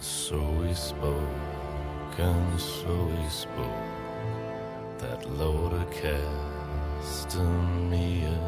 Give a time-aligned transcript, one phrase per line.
[0.00, 3.66] So we spoke, and so we spoke.
[4.98, 5.90] That load of
[7.00, 8.38] Castamere.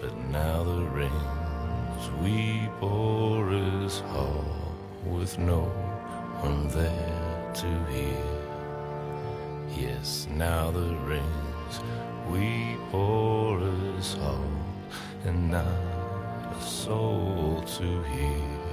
[0.00, 4.44] But now the rains we bore is hall
[5.04, 5.60] with no
[6.40, 8.24] one there to hear.
[9.76, 11.80] Yes, now the rains
[12.28, 13.62] we bore
[13.96, 14.50] is hall
[15.24, 15.66] and not
[16.56, 18.65] a soul to hear.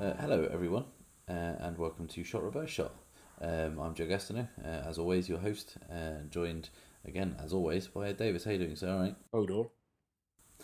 [0.00, 0.86] Uh, hello, everyone,
[1.28, 2.94] uh, and welcome to Shot Reverse Shot.
[3.38, 6.70] Um, I'm Joe Gastineau, uh, as always, your host, uh, joined
[7.04, 8.44] again, as always, by Ed Davis.
[8.44, 8.88] How you doing, sir?
[8.88, 9.14] All right?
[9.34, 9.68] Hodor.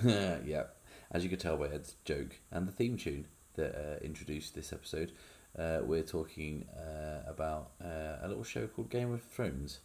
[0.47, 0.63] yeah,
[1.11, 3.27] as you could tell by Ed's joke and the theme tune
[3.57, 5.13] that uh, introduced this episode,
[5.59, 9.81] uh, we're talking uh, about uh, a little show called Game of Thrones,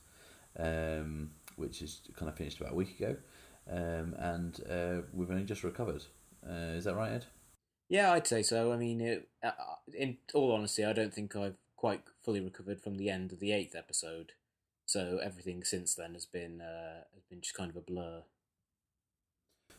[0.60, 3.18] um, which is kind of finished about a week ago,
[3.70, 6.04] um, and uh, we've only just recovered.
[6.50, 7.26] Uh, is that right, Ed?
[7.92, 8.72] Yeah, I'd say so.
[8.72, 9.52] I mean, it, uh,
[9.94, 13.52] in all honesty, I don't think I've quite fully recovered from the end of the
[13.52, 14.32] eighth episode.
[14.86, 18.22] So everything since then has been uh, has been just kind of a blur.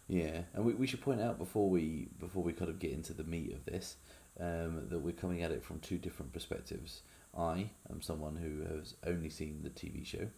[0.08, 3.14] Yeah, and we, we should point out before we before we kind of get into
[3.14, 3.96] the meat of this
[4.38, 7.00] um, that we're coming at it from two different perspectives.
[7.34, 10.28] I am someone who has only seen the TV show,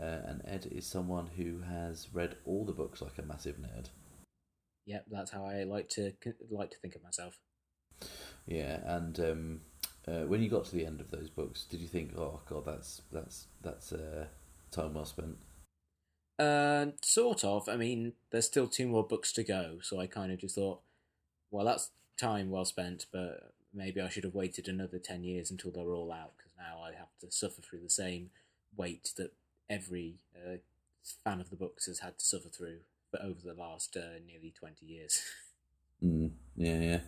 [0.00, 3.86] uh, and Ed is someone who has read all the books like a massive nerd.
[4.90, 6.12] Yep, that's how I like to
[6.50, 7.38] like to think of myself.
[8.44, 9.60] Yeah, and um,
[10.08, 12.64] uh, when you got to the end of those books, did you think, "Oh God,
[12.64, 14.24] that's that's that's uh,
[14.72, 15.36] time well spent"?
[16.40, 17.68] Uh, sort of.
[17.68, 20.80] I mean, there's still two more books to go, so I kind of just thought,
[21.52, 25.70] well, that's time well spent, but maybe I should have waited another 10 years until
[25.70, 28.30] they're all out, because now I have to suffer through the same
[28.76, 29.34] weight that
[29.68, 30.56] every uh,
[31.22, 32.78] fan of the books has had to suffer through
[33.10, 35.22] for over the last uh, nearly 20 years.
[36.02, 37.00] Mm, yeah, yeah.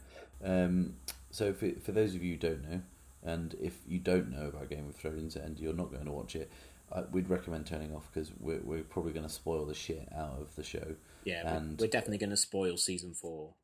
[0.45, 0.97] Um,
[1.31, 2.83] so for for those of you who don't know,
[3.23, 6.37] and if you don't know about Game of Thrones and you're not going to watch
[6.37, 6.51] it,
[6.93, 10.37] uh, we'd recommend turning off because we're we're probably going to spoil the shit out
[10.39, 10.95] of the show.
[11.25, 13.55] yeah, And- we're definitely going to spoil season four.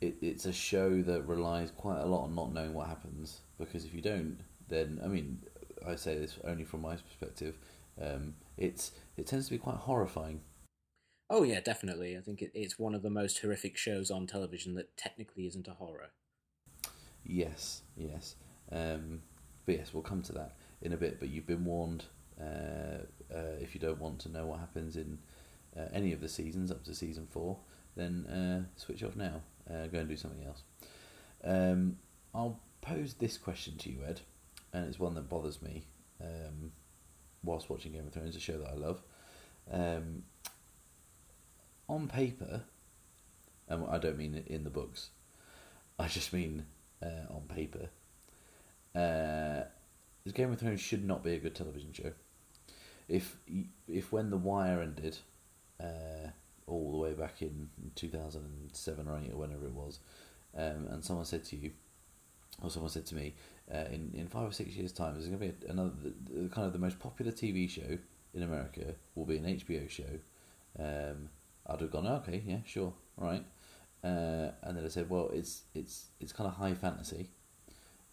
[0.00, 3.84] It, it's a show that relies quite a lot on not knowing what happens because
[3.84, 4.38] if you don't,
[4.68, 5.42] then I mean,
[5.84, 7.58] I say this only from my perspective.
[8.00, 10.42] Um, it's it tends to be quite horrifying.
[11.32, 12.16] Oh, yeah, definitely.
[12.16, 15.68] I think it, it's one of the most horrific shows on television that technically isn't
[15.68, 16.10] a horror.
[17.24, 18.34] Yes, yes.
[18.72, 19.22] Um,
[19.64, 21.20] but yes, we'll come to that in a bit.
[21.20, 22.04] But you've been warned.
[22.40, 25.18] Uh, uh, if you don't want to know what happens in
[25.76, 27.58] uh, any of the seasons up to season four,
[27.94, 29.42] then uh, switch off now.
[29.68, 30.62] Uh, go and do something else.
[31.44, 31.98] Um,
[32.34, 34.20] I'll pose this question to you, Ed,
[34.72, 35.84] and it's one that bothers me
[36.20, 36.72] um,
[37.44, 39.02] whilst watching Game of Thrones, a show that I love.
[39.70, 40.24] Um,
[41.90, 42.62] on paper,
[43.68, 45.10] and I don't mean in the books,
[45.98, 46.66] I just mean
[47.02, 47.88] uh, on paper.
[48.94, 49.64] Uh,
[50.32, 52.12] Game of Thrones should not be a good television show.
[53.08, 53.36] If
[53.88, 55.18] if when The Wire ended,
[55.80, 56.28] uh,
[56.66, 59.98] all the way back in two thousand and seven or eight or whenever it was,
[60.56, 61.72] um, and someone said to you,
[62.62, 63.34] or someone said to me,
[63.74, 66.48] uh, in in five or six years' time, there's going to be another the, the,
[66.48, 67.98] kind of the most popular TV show
[68.32, 70.20] in America will be an HBO show.
[70.78, 71.30] Um,
[71.66, 73.44] I'd have gone, okay, yeah, sure, right.
[74.02, 77.30] Uh, and then I said, well, it's it's it's kind of high fantasy.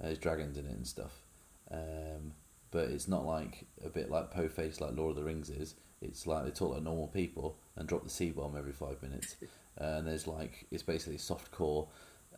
[0.01, 1.23] Uh, there's dragons in it and stuff,
[1.71, 2.33] um,
[2.71, 5.75] but it's not like a bit like Po Face like Lord of the Rings is.
[6.01, 9.37] It's like they talk like normal people and drop the C bomb every five minutes.
[9.81, 11.87] uh, and there's like it's basically soft core,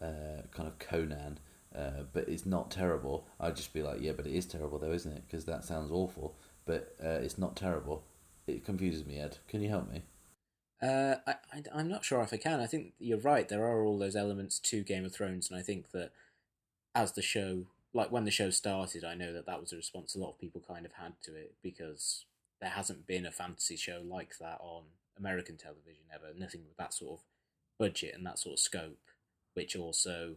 [0.01, 1.39] uh, kind of Conan,
[1.75, 3.27] uh, but it's not terrible.
[3.39, 5.23] I'd just be like, yeah, but it is terrible though, isn't it?
[5.27, 8.03] Because that sounds awful, but uh, it's not terrible.
[8.47, 9.37] It confuses me, Ed.
[9.47, 10.03] Can you help me?
[10.81, 12.59] Uh, I, I, I'm not sure if I can.
[12.59, 13.47] I think you're right.
[13.47, 16.11] There are all those elements to Game of Thrones, and I think that
[16.95, 20.15] as the show, like when the show started, I know that that was a response
[20.15, 22.25] a lot of people kind of had to it because
[22.61, 24.83] there hasn't been a fantasy show like that on
[25.17, 26.33] American television ever.
[26.37, 27.25] Nothing with that sort of
[27.77, 28.99] budget and that sort of scope,
[29.53, 30.35] which also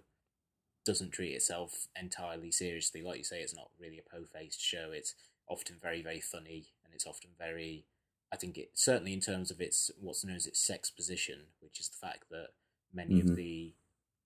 [0.85, 3.03] doesn't treat itself entirely seriously.
[3.03, 4.91] Like you say, it's not really a po-faced show.
[4.93, 5.15] It's
[5.49, 7.85] often very, very funny, and it's often very
[8.33, 11.79] I think it certainly in terms of its what's known as its sex position, which
[11.79, 12.55] is the fact that
[12.93, 13.31] many Mhm.
[13.31, 13.75] of the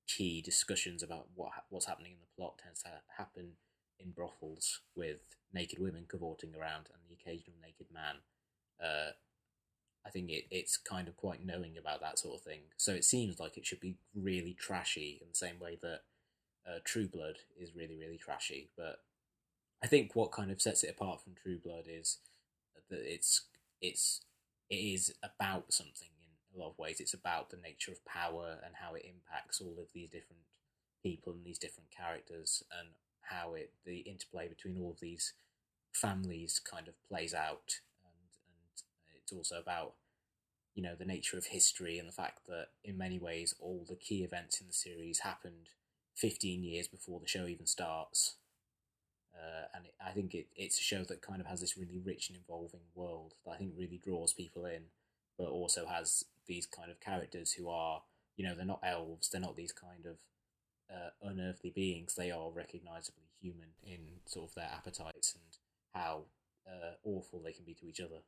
[0.06, 3.56] key discussions about what what's happening in the plot tends to happen
[3.99, 5.20] in brothels with
[5.53, 8.23] naked women cavorting around and the occasional naked man.
[8.79, 9.12] Uh,
[10.05, 12.73] I think it, it's kind of quite knowing about that sort of thing.
[12.76, 16.05] So it seems like it should be really trashy in the same way that
[16.64, 18.70] uh, True Blood is really, really trashy.
[18.76, 19.05] But
[19.82, 22.19] I think what kind of sets it apart from True Blood is
[22.88, 23.47] that it's
[23.81, 24.23] it's
[24.69, 27.00] it is about something in a lot of ways.
[27.00, 30.43] It's about the nature of power and how it impacts all of these different
[31.02, 32.88] people and these different characters and
[33.31, 35.34] how it the interplay between all of these
[35.93, 38.14] families kind of plays out and
[38.49, 39.94] and it's also about
[40.75, 43.96] you know the nature of history and the fact that in many ways all the
[43.96, 45.70] key events in the series happened
[46.14, 48.37] 15 years before the show even starts
[49.37, 51.99] uh, and it, I think it, it's a show that kind of has this really
[51.99, 54.85] rich and involving world that I think really draws people in,
[55.38, 58.03] but also has these kind of characters who are,
[58.37, 60.17] you know, they're not elves, they're not these kind of
[60.91, 65.59] uh, unearthly beings, they are recognizably human in sort of their appetites and
[65.93, 66.23] how
[66.67, 68.21] uh, awful they can be to each other.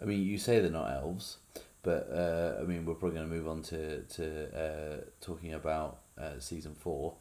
[0.00, 1.38] I mean, you say they're not elves,
[1.82, 6.00] but uh, I mean, we're probably going to move on to to uh, talking about
[6.16, 7.16] uh, season four.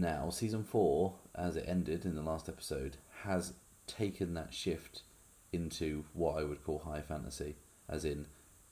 [0.00, 3.52] Now, season four, as it ended in the last episode, has
[3.86, 5.02] taken that shift
[5.52, 7.56] into what I would call high fantasy.
[7.86, 8.24] As in,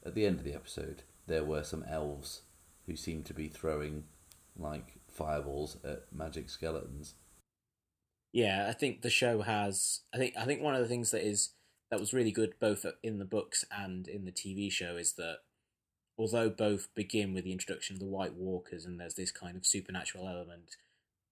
[0.06, 2.44] at the end of the episode, there were some elves
[2.86, 4.04] who seemed to be throwing
[4.56, 7.12] like fireballs at magic skeletons.
[8.32, 10.00] Yeah, I think the show has.
[10.14, 11.50] I think I think one of the things that is
[11.90, 15.40] that was really good both in the books and in the TV show is that
[16.16, 19.66] although both begin with the introduction of the White Walkers and there's this kind of
[19.66, 20.76] supernatural element,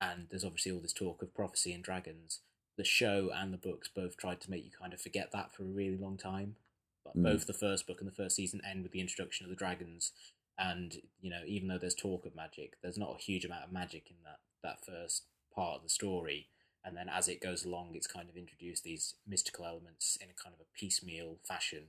[0.01, 2.41] and there's obviously all this talk of prophecy and dragons,
[2.77, 5.63] the show and the books both tried to make you kind of forget that for
[5.63, 6.57] a really long time.
[7.05, 7.23] But Mm.
[7.23, 10.13] both the first book and the first season end with the introduction of the dragons,
[10.59, 13.73] and you know even though there's talk of magic, there's not a huge amount of
[13.73, 16.49] magic in that that first part of the story.
[16.85, 20.35] And then as it goes along, it's kind of introduced these mystical elements in a
[20.35, 21.89] kind of a piecemeal fashion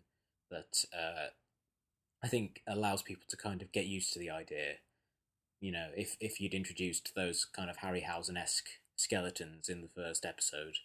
[0.49, 1.29] that uh,
[2.23, 4.77] I think allows people to kind of get used to the idea.
[5.59, 10.25] You know, if if you'd introduced those kind of Harryhausen esque skeletons in the first
[10.25, 10.75] episode,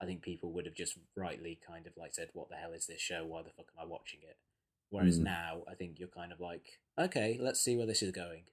[0.00, 2.86] I think people would have just rightly kind of like said, "What the hell is
[2.86, 3.24] this show?
[3.24, 4.38] Why the fuck am I watching it?"
[4.90, 5.24] Whereas Mm.
[5.24, 8.44] now, I think you're kind of like, "Okay, let's see where this is going,"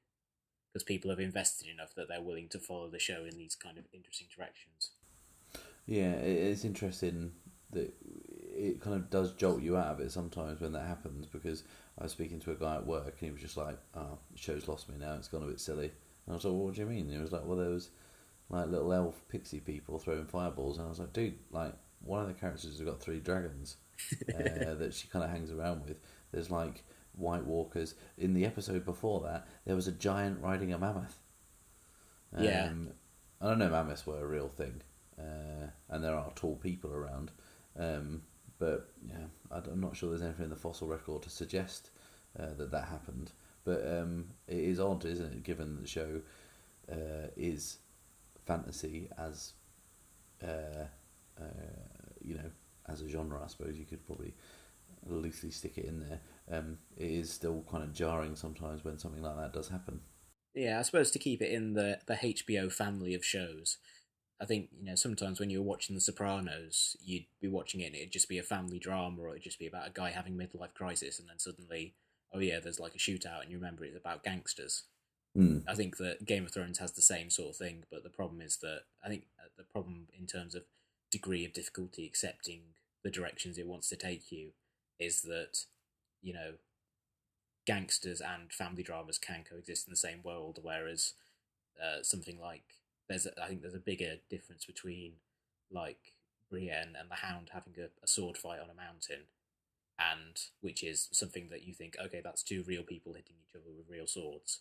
[0.72, 3.78] because people have invested enough that they're willing to follow the show in these kind
[3.78, 4.92] of interesting directions.
[5.86, 7.34] Yeah, it's interesting
[7.72, 7.94] that
[8.60, 11.64] it kind of does jolt you out of it sometimes when that happens because
[11.98, 14.38] I was speaking to a guy at work and he was just like, "Oh, the
[14.38, 15.16] show's lost me now.
[15.16, 15.92] It's gone a bit silly."
[16.26, 17.70] And I was like, well, "What do you mean?" And he was like, "Well, there
[17.70, 17.90] was
[18.50, 22.28] like little elf pixie people throwing fireballs," and I was like, "Dude, like one of
[22.28, 23.78] the characters has got three dragons
[24.30, 25.98] uh, that she kind of hangs around with.
[26.32, 26.84] There's like
[27.14, 27.96] White Walkers.
[28.18, 31.18] In the episode before that, there was a giant riding a mammoth.
[32.38, 32.68] Yeah.
[32.68, 32.90] Um,
[33.42, 34.82] I don't know mammoths were a real thing,
[35.18, 37.32] uh, and there are tall people around.
[37.78, 38.24] Um,
[38.60, 41.90] but yeah, I'm not sure there's anything in the fossil record to suggest
[42.38, 43.32] uh, that that happened.
[43.64, 46.22] But um, it is odd, isn't it, given that the show
[46.92, 47.78] uh, is
[48.46, 49.54] fantasy as
[50.44, 50.86] uh,
[51.40, 51.44] uh,
[52.22, 52.52] you know
[52.88, 53.42] as a genre.
[53.44, 54.34] I suppose you could probably
[55.06, 56.20] loosely stick it in there.
[56.52, 60.02] Um, it is still kind of jarring sometimes when something like that does happen.
[60.54, 63.78] Yeah, I suppose to keep it in the the HBO family of shows,
[64.42, 67.96] I think you know sometimes when you're watching The Sopranos, you'd be watching it and
[67.96, 70.74] it'd just be a family drama, or it'd just be about a guy having midlife
[70.74, 71.94] crisis, and then suddenly,
[72.34, 74.84] oh yeah, there's like a shootout, and you remember it's about gangsters.
[75.38, 75.64] Mm.
[75.68, 78.42] I think that Game of Thrones has the same sort of thing, but the problem
[78.42, 80.64] is that I think uh, the problem in terms of
[81.12, 82.62] degree of difficulty accepting
[83.04, 84.50] the directions it wants to take you
[85.00, 85.66] is that
[86.22, 86.54] you know
[87.66, 91.14] gangsters and family dramas can coexist in the same world, whereas
[91.82, 92.64] uh, something like
[93.10, 95.14] there's a, I think there's a bigger difference between
[95.72, 96.14] like
[96.50, 99.26] Brienne and the Hound having a, a sword fight on a mountain,
[100.00, 103.72] and which is something that you think okay that's two real people hitting each other
[103.76, 104.60] with real swords,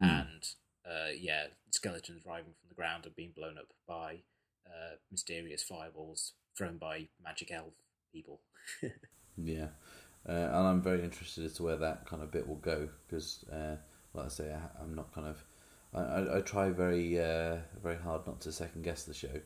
[0.00, 0.06] Hmm.
[0.08, 0.48] and
[0.86, 4.18] uh, yeah skeletons rising from the ground and being blown up by
[4.66, 7.74] uh, mysterious fireballs thrown by magic elf
[8.12, 8.40] people.
[9.36, 9.68] Yeah,
[10.28, 13.44] uh, and I'm very interested as to where that kind of bit will go because,
[13.52, 13.76] uh,
[14.14, 15.42] like I say, I, I'm not kind of.
[15.94, 19.40] I, I, I try very uh, very hard not to second guess the show,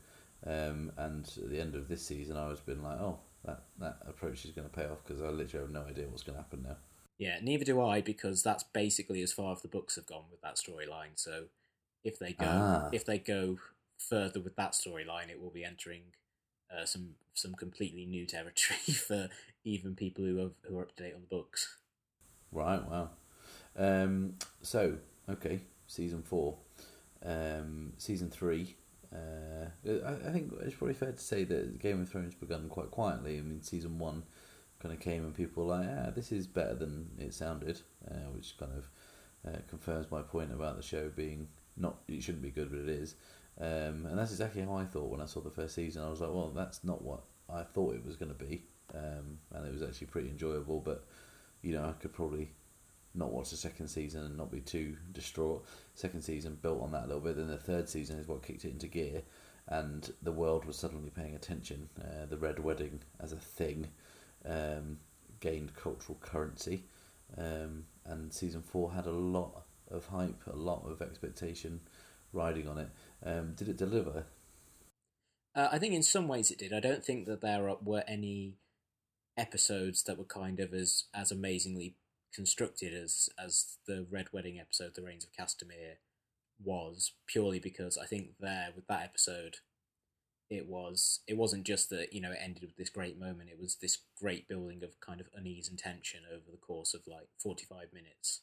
[0.47, 3.99] um, and at the end of this season, I was been like, oh, that that
[4.07, 6.43] approach is going to pay off because I literally have no idea what's going to
[6.43, 6.77] happen now.
[7.19, 10.41] Yeah, neither do I because that's basically as far as the books have gone with
[10.41, 11.15] that storyline.
[11.15, 11.45] So
[12.03, 12.89] if they go Ah.
[12.93, 13.59] if they go
[13.99, 16.03] further with that storyline, it will be entering
[16.71, 19.29] uh, some some completely new territory for
[19.65, 21.77] even people who have, who are up to date on the books.
[22.51, 22.83] Right.
[22.89, 23.11] Wow.
[23.77, 25.61] Um, so okay,
[25.93, 26.57] season four,
[27.25, 28.77] um, season three.
[29.15, 32.91] Uh, I, I think it's probably fair to say that Game of Thrones begun quite
[32.91, 33.39] quietly.
[33.39, 34.23] I mean, season one
[34.81, 37.81] kind of came and people were like, "Ah, this is better than it sounded,"
[38.11, 38.89] uh, which kind of
[39.47, 41.99] uh, confirms my point about the show being not.
[42.09, 43.15] It shouldn't be good, but it is.
[43.61, 46.03] Um, and that's exactly how I thought when I saw the first season.
[46.03, 49.39] I was like, "Well, that's not what I thought it was going to be," um,
[49.53, 50.81] and it was actually pretty enjoyable.
[50.81, 51.05] But
[51.61, 52.51] you know, I could probably
[53.15, 55.65] not watch the second season and not be too distraught.
[55.95, 57.37] Second season built on that a little bit.
[57.37, 59.23] Then the third season is what kicked it into gear,
[59.69, 61.89] and the world was suddenly paying attention.
[62.01, 63.89] Uh, the Red Wedding as a thing
[64.47, 64.99] um,
[65.41, 66.85] gained cultural currency,
[67.37, 71.81] um, and season four had a lot of hype, a lot of expectation
[72.33, 72.89] riding on it.
[73.25, 74.25] Um, did it deliver?
[75.55, 76.73] Uh, I think in some ways it did.
[76.73, 78.55] I don't think that there were any
[79.37, 81.95] episodes that were kind of as as amazingly
[82.35, 85.97] constructed as as the Red Wedding episode, The Reigns of Castamere,
[86.63, 89.57] was purely because I think there with that episode,
[90.51, 93.51] it was it wasn't just that you know it ended with this great moment.
[93.51, 97.03] It was this great building of kind of unease and tension over the course of
[97.07, 98.41] like forty five minutes,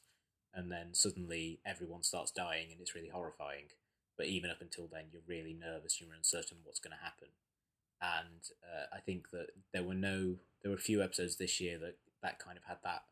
[0.54, 3.66] and then suddenly everyone starts dying and it's really horrifying.
[4.18, 6.02] But even up until then, you're really nervous.
[6.02, 7.30] You're uncertain what's going to happen,
[8.02, 11.78] and uh, I think that there were no there were a few episodes this year
[11.80, 13.04] that that kind of had that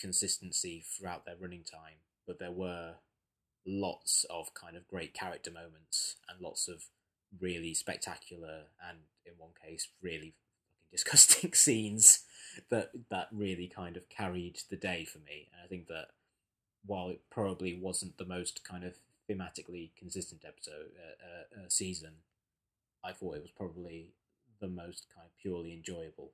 [0.00, 2.94] consistency throughout their running time, but there were
[3.66, 6.84] lots of kind of great character moments and lots of
[7.40, 12.24] really spectacular and in one case really fucking disgusting scenes
[12.70, 15.48] that that really kind of carried the day for me.
[15.52, 16.08] And I think that
[16.86, 18.94] while it probably wasn't the most kind of
[19.28, 22.12] thematically consistent episode uh, uh, uh, season,
[23.02, 24.12] I thought it was probably
[24.60, 26.32] the most kind of purely enjoyable.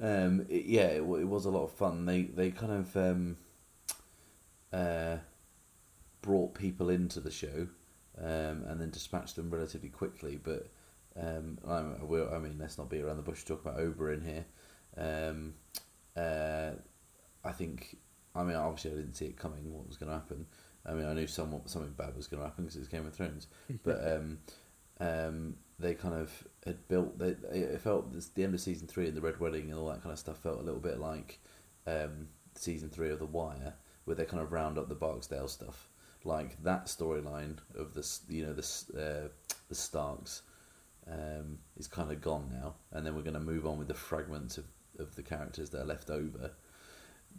[0.00, 2.06] Um, it, yeah, it, it, was a lot of fun.
[2.06, 3.36] They they kind of um,
[4.72, 5.16] uh,
[6.22, 7.68] brought people into the show
[8.18, 10.38] um, and then dispatched them relatively quickly.
[10.42, 10.68] But
[11.20, 13.44] um, I, I mean, let's not be around the bush.
[13.44, 14.44] Talk about Oberyn here.
[14.96, 15.54] Um,
[16.16, 16.72] uh,
[17.44, 17.98] I think.
[18.36, 19.72] I mean, obviously, I didn't see it coming.
[19.72, 20.46] What was going to happen?
[20.84, 23.14] I mean, I knew some, something bad was going to happen because it's Game of
[23.14, 23.46] Thrones.
[23.84, 24.38] But um,
[25.00, 26.30] um, they kind of
[26.64, 27.18] had built.
[27.18, 30.02] They, it felt the end of season three and the Red Wedding and all that
[30.02, 31.40] kind of stuff felt a little bit like
[31.86, 33.74] um, season three of The Wire,
[34.04, 35.88] where they kind of round up the Barksdale stuff.
[36.24, 39.28] Like that storyline of this, you know, this uh,
[39.68, 40.42] the Starks
[41.10, 43.94] um, is kind of gone now, and then we're going to move on with the
[43.94, 44.64] fragments of,
[44.98, 46.52] of the characters that are left over.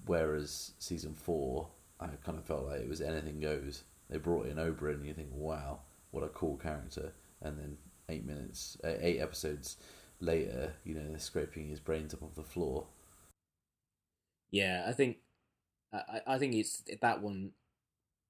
[0.05, 1.69] Whereas season four,
[1.99, 3.83] I kind of felt like it was anything goes.
[4.09, 5.79] They brought in Oberyn, and you think, wow,
[6.11, 7.77] what a cool character and then
[8.09, 9.77] eight minutes, uh, eight episodes
[10.19, 12.85] later, you know, they're scraping his brains up off the floor.
[14.51, 15.17] Yeah, I think,
[15.91, 17.51] I, I think it's that one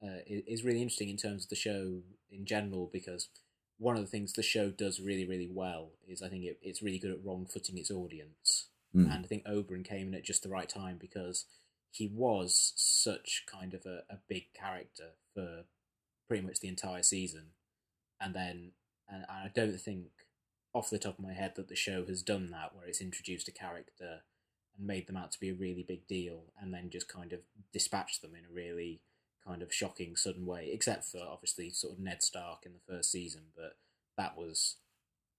[0.04, 2.00] uh, is really interesting in terms of the show
[2.32, 3.30] in general because
[3.78, 6.82] one of the things the show does really, really well is I think it, it's
[6.82, 8.68] really good at wrong footing its audience.
[8.96, 9.14] Mm.
[9.14, 11.46] And I think Oberon came in at just the right time because
[11.92, 15.64] he was such kind of a, a big character for
[16.28, 17.48] pretty much the entire season.
[18.20, 18.72] And then
[19.10, 20.08] and I don't think
[20.74, 23.48] off the top of my head that the show has done that, where it's introduced
[23.48, 24.22] a character
[24.78, 27.40] and made them out to be a really big deal, and then just kind of
[27.72, 29.02] dispatched them in a really
[29.46, 30.70] kind of shocking, sudden way.
[30.72, 33.78] Except for obviously sort of Ned Stark in the first season, but
[34.18, 34.78] that was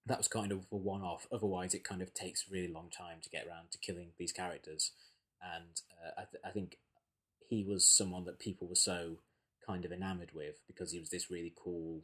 [0.06, 1.26] that was kind of a one-off.
[1.32, 4.32] Otherwise, it kind of takes a really long time to get around to killing these
[4.32, 4.92] characters,
[5.42, 6.78] and uh, I, th- I think
[7.49, 9.18] he was someone that people were so
[9.66, 12.02] kind of enamored with because he was this really cool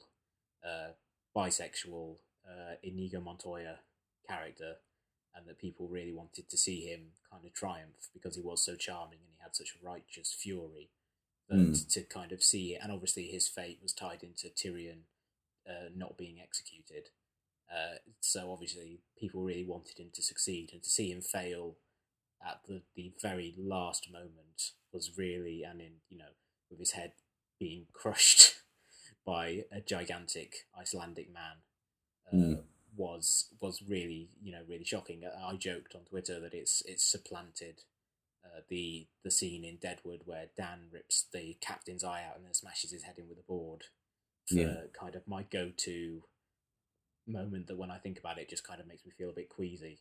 [0.64, 0.92] uh,
[1.36, 3.78] bisexual uh, Inigo Montoya
[4.28, 4.74] character,
[5.34, 8.76] and that people really wanted to see him kind of triumph because he was so
[8.76, 10.90] charming and he had such a righteous fury.
[11.48, 11.92] That mm.
[11.94, 15.02] to kind of see it, and obviously his fate was tied into Tyrion
[15.68, 17.10] uh, not being executed.
[17.70, 21.76] Uh, so obviously people really wanted him to succeed, and to see him fail
[22.46, 26.32] at the, the very last moment was really, and in you know,
[26.70, 27.12] with his head
[27.58, 28.61] being crushed
[29.24, 31.56] by a gigantic Icelandic man
[32.32, 32.62] uh, mm.
[32.96, 35.22] was was really you know really shocking.
[35.24, 37.82] I joked on Twitter that it's it's supplanted
[38.44, 42.54] uh, the the scene in Deadwood where Dan rips the captain's eye out and then
[42.54, 43.84] smashes his head in with a board
[44.46, 44.74] for yeah.
[44.98, 46.22] kind of my go to
[47.26, 49.48] moment that when I think about it just kind of makes me feel a bit
[49.48, 50.00] queasy.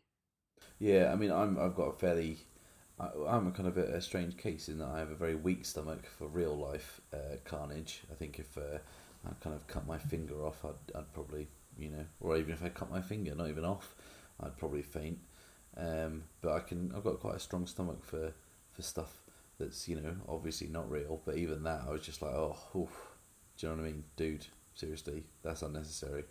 [0.80, 2.40] Yeah, I mean I'm I've got a fairly
[3.00, 5.66] I'm a kind of a, a, strange case in that I have a very weak
[5.66, 8.02] stomach for real life uh, carnage.
[8.12, 8.78] I think if uh,
[9.26, 11.48] I kind of cut my finger off, I'd, I'd probably,
[11.78, 13.96] you know, or even if I cut my finger, not even off,
[14.40, 15.20] I'd probably faint.
[15.78, 18.34] Um, but I can, I've got quite a strong stomach for,
[18.72, 19.22] for stuff
[19.60, 21.22] that's, you know, obviously not real.
[21.26, 22.90] But even that, I was just like, oh, oof.
[23.58, 24.48] do you know what I mean, dude?
[24.74, 26.24] Seriously, that's unnecessary.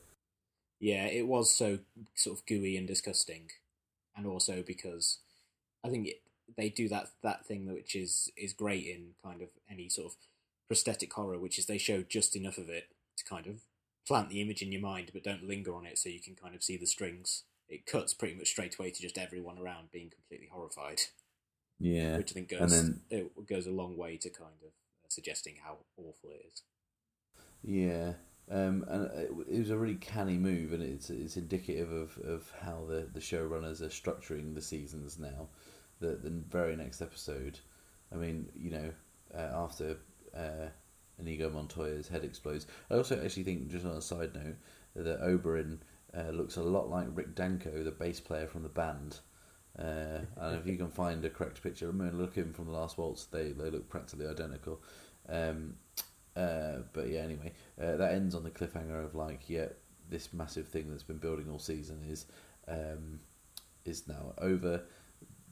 [0.81, 1.79] Yeah, it was so
[2.15, 3.51] sort of gooey and disgusting,
[4.17, 5.19] and also because
[5.85, 6.23] I think it,
[6.57, 10.17] they do that that thing which is is great in kind of any sort of
[10.71, 13.63] prosthetic horror, which is they show just enough of it to kind of
[14.07, 16.55] plant the image in your mind, but don't linger on it so you can kind
[16.55, 17.43] of see the strings.
[17.69, 21.01] It cuts pretty much straight away to just everyone around being completely horrified.
[21.81, 24.71] Yeah, which I think goes and then it goes a long way to kind of
[25.09, 26.63] suggesting how awful it is.
[27.65, 28.13] Yeah,
[28.49, 32.53] um, and it, it was a really canny move, and it's it's indicative of, of
[32.63, 35.49] how the, the showrunners are structuring the seasons now.
[35.99, 37.59] The the very next episode,
[38.13, 38.93] I mean, you know,
[39.35, 39.97] uh, after
[40.37, 40.69] uh,
[41.19, 44.57] Inigo Montoya's head explodes, I also actually think, just on a side note,
[44.97, 45.79] that Oberyn
[46.17, 49.19] uh, looks a lot like Rick Danko, the bass player from the band.
[49.79, 52.73] Uh, and if you can find a correct picture, I mean, look in from the
[52.73, 54.81] last waltz, they they look practically identical.
[55.29, 55.75] Um,
[56.37, 59.67] uh, but yeah, anyway, uh, that ends on the cliffhanger of like, yeah,
[60.09, 62.27] this massive thing that's been building all season is
[62.69, 63.21] um,
[63.85, 64.83] is now over.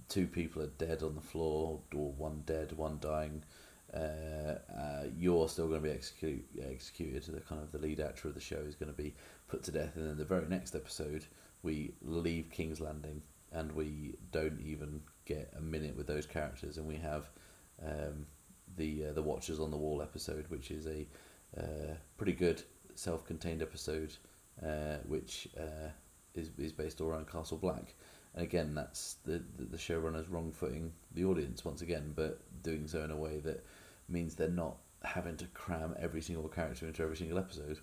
[0.09, 3.45] Two people are dead on the floor, or one dead, one dying.
[3.95, 7.25] Uh, uh, you're still going to be execute, executed.
[7.25, 9.15] The kind of the lead actor of the show is going to be
[9.49, 11.25] put to death, and then the very next episode,
[11.63, 16.87] we leave King's Landing, and we don't even get a minute with those characters, and
[16.87, 17.31] we have
[17.83, 18.27] um,
[18.77, 21.07] the uh, the Watchers on the Wall episode, which is a
[21.59, 22.63] uh, pretty good
[22.95, 24.13] self-contained episode,
[24.63, 25.89] uh, which uh,
[26.35, 27.95] is is based all around Castle Black.
[28.35, 32.87] And again, that's the the, the showrunners wrong footing the audience once again, but doing
[32.87, 33.65] so in a way that
[34.09, 37.79] means they're not having to cram every single character into every single episode.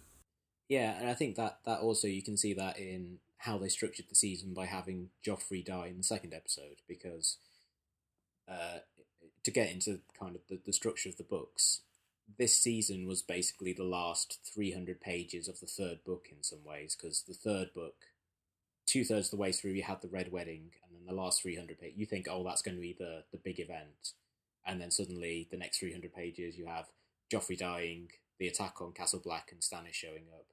[0.68, 4.08] Yeah, and I think that that also you can see that in how they structured
[4.10, 7.38] the season by having Joffrey die in the second episode because
[8.50, 8.80] uh,
[9.44, 11.82] to get into kind of the, the structure of the books,
[12.38, 16.98] this season was basically the last 300 pages of the third book in some ways,
[17.00, 17.96] because the third book,
[18.88, 21.44] two thirds of the way through, you had the Red Wedding, and then the last
[21.44, 24.14] 300 pages, you think, oh, that's going to be the, the big event.
[24.66, 26.86] And then suddenly, the next 300 pages, you have
[27.32, 30.46] Joffrey dying, the attack on Castle Black, and Stannis showing up,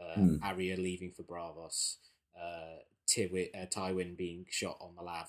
[0.00, 0.42] uh, mm.
[0.42, 1.96] Arya leaving for Braavos,
[2.36, 5.28] uh, Tywin, uh, Tywin being shot on the lav,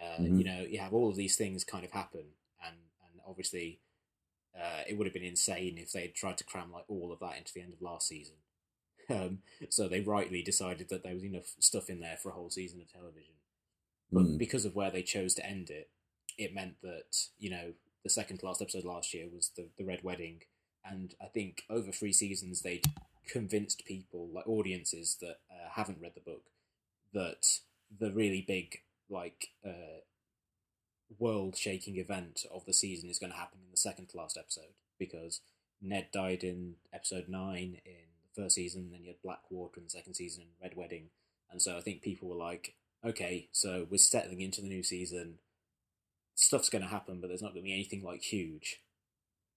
[0.00, 0.38] uh, mm-hmm.
[0.38, 2.24] You know, you have all of these things kind of happen,
[2.64, 2.76] and
[3.10, 3.80] and obviously,
[4.56, 7.18] uh, it would have been insane if they had tried to cram like all of
[7.20, 8.36] that into the end of last season.
[9.10, 9.38] Um,
[9.70, 12.82] so they rightly decided that there was enough stuff in there for a whole season
[12.82, 13.32] of television.
[14.12, 14.38] But mm.
[14.38, 15.88] because of where they chose to end it,
[16.38, 17.72] it meant that you know
[18.04, 20.42] the second to last episode last year was the the Red Wedding,
[20.84, 22.80] and I think over three seasons they
[23.28, 26.44] convinced people like audiences that uh, haven't read the book
[27.12, 27.60] that
[28.00, 28.78] the really big
[29.10, 30.00] like uh,
[31.18, 34.36] world shaking event of the season is going to happen in the second to last
[34.38, 34.74] episode.
[34.98, 35.40] Because
[35.80, 39.90] Ned died in episode nine in the first season, then you had Blackwater in the
[39.90, 41.10] second season and Red Wedding,
[41.50, 42.74] and so I think people were like,
[43.04, 45.38] okay, so we're settling into the new season,
[46.38, 48.80] stuff's going to happen, but there's not going to be anything like huge,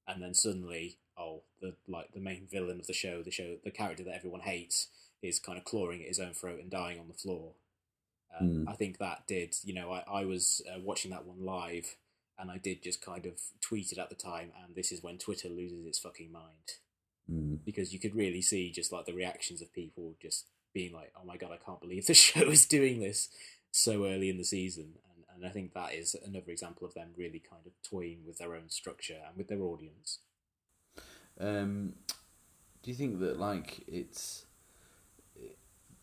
[0.08, 3.72] and then suddenly, oh, the like the main villain of the show, the show, the
[3.72, 4.88] character that everyone hates,
[5.22, 7.54] is kind of clawing at his own throat and dying on the floor,
[8.40, 8.70] um, mm.
[8.70, 11.96] I think that did, you know, I, I was uh, watching that one live
[12.40, 15.20] and I did just kind of tweet it at the time, and this is when
[15.20, 16.80] Twitter loses its fucking mind.
[17.32, 17.60] Mm.
[17.64, 21.26] Because you could really see just like the reactions of people just being like, oh
[21.26, 23.30] my god, I can't believe the show is doing this
[23.72, 24.94] so early in the season.
[25.42, 28.56] And, I think that is another example of them really kind of toying with their
[28.56, 30.20] own structure and with their audience.
[31.40, 31.94] Um,
[32.84, 34.46] do you think that like it's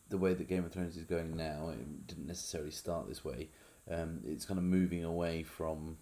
[0.08, 3.50] the way that Game of Thrones is going now, it didn't necessarily start this way.
[3.90, 5.98] Um, it's kind of moving away from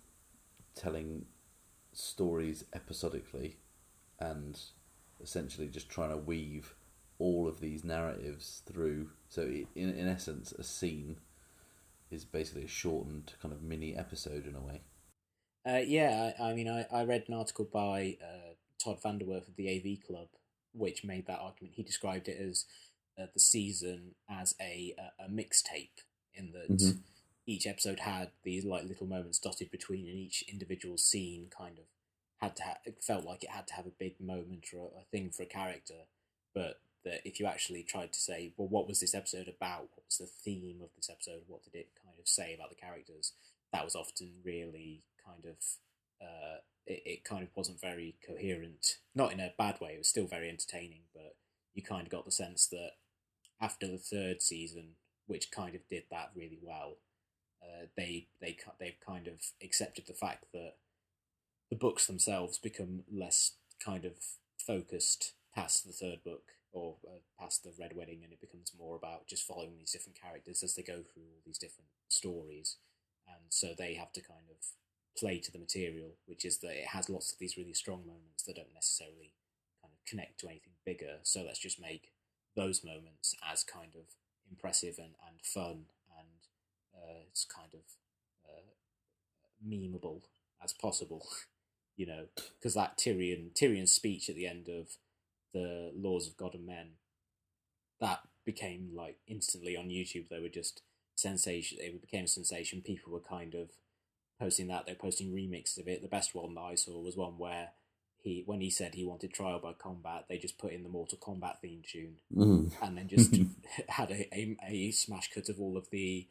[0.75, 1.27] telling
[1.93, 3.57] stories episodically
[4.21, 4.59] and
[5.21, 6.75] essentially just trying to weave
[7.19, 9.11] all of these narratives through.
[9.29, 11.17] So, in, in essence, a scene
[12.11, 14.83] is basically a shortened kind of mini episode in a way.
[15.67, 19.57] Uh, yeah, I, I, mean, I, I read an article by uh, Todd VanDerWerff of
[19.57, 20.29] the AV Club,
[20.73, 21.75] which made that argument.
[21.75, 22.67] He described it as
[23.21, 26.03] uh, the season as a a, a mixtape
[26.35, 26.99] in that mm-hmm.
[27.47, 31.85] each episode had these like little moments dotted between, and each individual scene kind of
[32.41, 35.01] had to ha- it felt like it had to have a big moment or a,
[35.01, 36.05] a thing for a character,
[36.55, 39.89] but that if you actually tried to say, well, what was this episode about?
[39.95, 41.43] What was the theme of this episode?
[41.47, 43.33] What did it kind of say about the characters?
[43.73, 45.57] That was often really kind of
[46.21, 48.99] uh, it, it kind of wasn't very coherent.
[49.15, 49.93] Not in a bad way.
[49.93, 51.37] It was still very entertaining, but
[51.75, 52.93] you kind of got the sense that
[53.61, 56.97] after the third season, which kind of did that really well,
[57.63, 60.75] uh, they they they've kind of accepted the fact that
[61.71, 63.53] the books themselves become less
[63.85, 64.13] kind of
[64.59, 68.97] focused past the third book or uh, past the Red Wedding, and it becomes more
[68.97, 72.77] about just following these different characters as they go through all these different stories,
[73.27, 74.57] and so they have to kind of
[75.19, 78.45] play to the material, which is that it has lots of these really strong moments
[78.45, 79.33] that don't necessarily
[79.81, 81.17] kind of connect to anything bigger.
[81.23, 82.13] So let's just make
[82.55, 84.05] those moments as kind of
[84.51, 85.87] impressive and, and fun
[86.19, 86.29] and
[86.95, 87.81] uh, it's kind of
[88.45, 88.73] uh,
[89.67, 90.23] memeable
[90.63, 91.27] as possible.
[91.97, 92.27] you know,
[92.61, 94.99] because that Tyrion Tyrion's speech at the end of
[95.57, 96.89] the Laws of God and Men,
[98.01, 100.29] that became like instantly on YouTube.
[100.29, 100.83] They were just
[101.15, 101.79] sensation.
[101.81, 102.83] It became a sensation.
[102.83, 103.71] People were kind of
[104.39, 104.85] posting that.
[104.87, 106.03] They're posting remixes of it.
[106.03, 107.71] The best one that I saw was one where
[108.23, 111.19] he, when he said he wanted trial by combat, they just put in the Mortal
[111.19, 112.73] Kombat theme tune, Mm.
[112.83, 113.35] and then just
[113.89, 116.27] had a, a a smash cut of all of the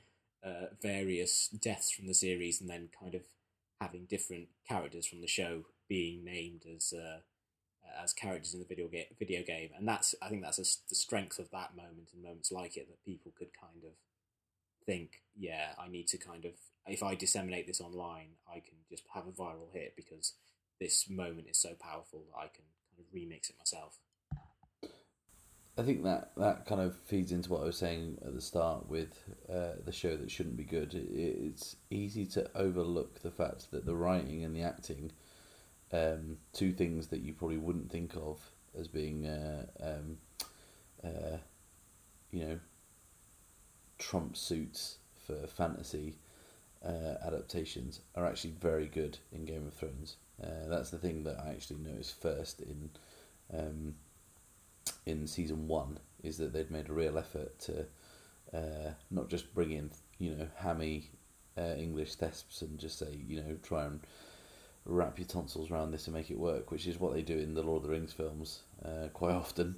[0.46, 3.22] uh, various deaths from the series, and then kind of
[3.82, 7.20] having different characters from the show being named as uh,
[8.02, 9.06] as characters in the video game.
[9.18, 12.52] Video game, and that's I think that's a the strength of that moment and moments
[12.52, 13.94] like it that people could kind of
[14.86, 16.54] think, yeah, I need to kind of
[16.88, 20.34] if I disseminate this online, I can just have a viral hit because
[20.80, 23.98] this moment is so powerful that I can kind of remix it myself.
[25.78, 28.88] I think that that kind of feeds into what I was saying at the start
[28.88, 29.20] with
[29.50, 30.94] uh, the show that shouldn't be good.
[30.94, 35.12] It's easy to overlook the fact that the writing and the acting,
[35.96, 38.40] um, two things that you probably wouldn't think of
[38.78, 40.18] as being, uh, um,
[41.04, 41.38] uh,
[42.32, 42.60] you know,
[43.98, 46.16] trump suits for fantasy
[46.86, 50.18] uh, adaptations, are actually very good in Game of Thrones.
[50.44, 52.90] Uh, that's the thing that I actually noticed first in.
[53.54, 53.96] Um,
[55.06, 57.86] in season one is that they'd made a real effort to
[58.54, 61.10] uh, not just bring in you know hammy
[61.58, 64.00] uh, English thesps and just say you know try and
[64.86, 67.54] wrap your tonsils around this and make it work, which is what they do in
[67.54, 69.76] the Lord of the Rings films uh, quite often.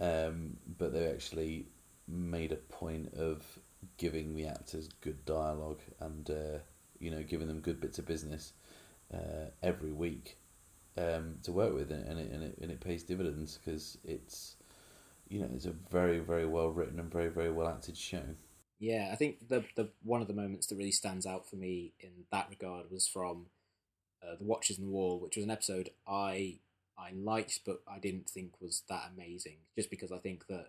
[0.00, 1.66] Um, but they actually
[2.06, 3.44] made a point of
[3.96, 6.58] giving the actors good dialogue and uh,
[6.98, 8.52] you know giving them good bits of business
[9.12, 10.36] uh, every week
[10.96, 14.56] um, to work with, and it and it and it pays dividends because it's
[15.28, 18.22] you know it's a very very well written and very very well acted show.
[18.80, 21.92] Yeah, I think the the one of the moments that really stands out for me
[22.00, 23.46] in that regard was from
[24.22, 26.58] uh, the Watchers in the Wall, which was an episode I
[26.98, 29.58] I liked, but I didn't think was that amazing.
[29.76, 30.68] Just because I think that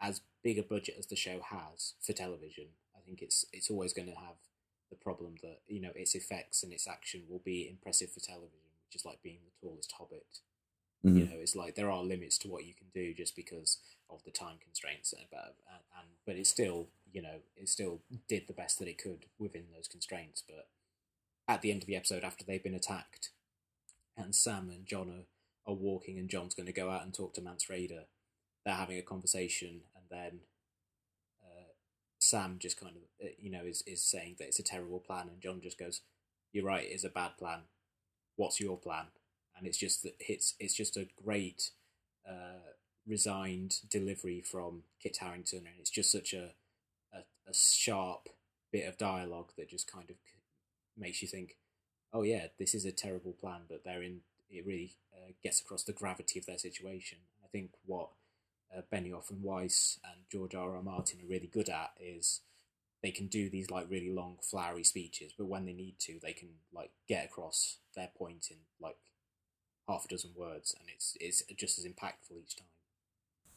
[0.00, 3.92] as big a budget as the show has for television, I think it's it's always
[3.92, 4.36] going to have
[4.90, 8.72] the problem that you know its effects and its action will be impressive for television,
[8.86, 10.40] which is like being the tallest hobbit.
[11.04, 11.18] Mm-hmm.
[11.18, 14.24] You know, it's like there are limits to what you can do just because of
[14.24, 18.78] the time constraints, and and but it still you know it still did the best
[18.78, 20.42] that it could within those constraints.
[20.46, 20.68] But
[21.48, 23.30] at the end of the episode, after they've been attacked,
[24.16, 27.34] and Sam and John are, are walking, and John's going to go out and talk
[27.34, 28.04] to Mance Raider,
[28.64, 30.40] they're having a conversation, and then
[31.42, 31.72] uh,
[32.18, 35.28] Sam just kind of uh, you know is is saying that it's a terrible plan,
[35.28, 36.00] and John just goes,
[36.52, 37.60] "You're right, it's a bad plan.
[38.36, 39.06] What's your plan?"
[39.56, 41.70] And it's just that it's it's just a great
[42.28, 42.72] uh,
[43.06, 46.52] resigned delivery from Kit Harrington, and it's just such a,
[47.12, 48.30] a a sharp
[48.72, 50.16] bit of dialogue that just kind of
[50.96, 51.56] makes you think,
[52.12, 54.20] "Oh yeah, this is a terrible plan," but they're in.
[54.50, 57.18] It really uh, gets across the gravity of their situation.
[57.44, 58.10] I think what
[58.76, 60.76] uh, Benioff and Weiss and George R.
[60.76, 60.82] R.
[60.82, 62.40] Martin are really good at is
[63.02, 66.32] they can do these like really long flowery speeches, but when they need to, they
[66.32, 68.96] can like get across their point in like
[69.88, 72.68] half a dozen words, and it's it's just as impactful each time.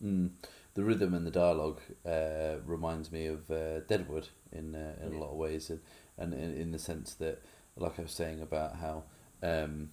[0.03, 0.31] Mm.
[0.75, 5.17] The rhythm and the dialogue uh, reminds me of uh, Deadwood in uh, in Yeah.
[5.17, 5.81] a lot of ways, and,
[6.17, 7.41] and in, in the sense that,
[7.75, 9.03] like I was saying about how
[9.43, 9.89] um,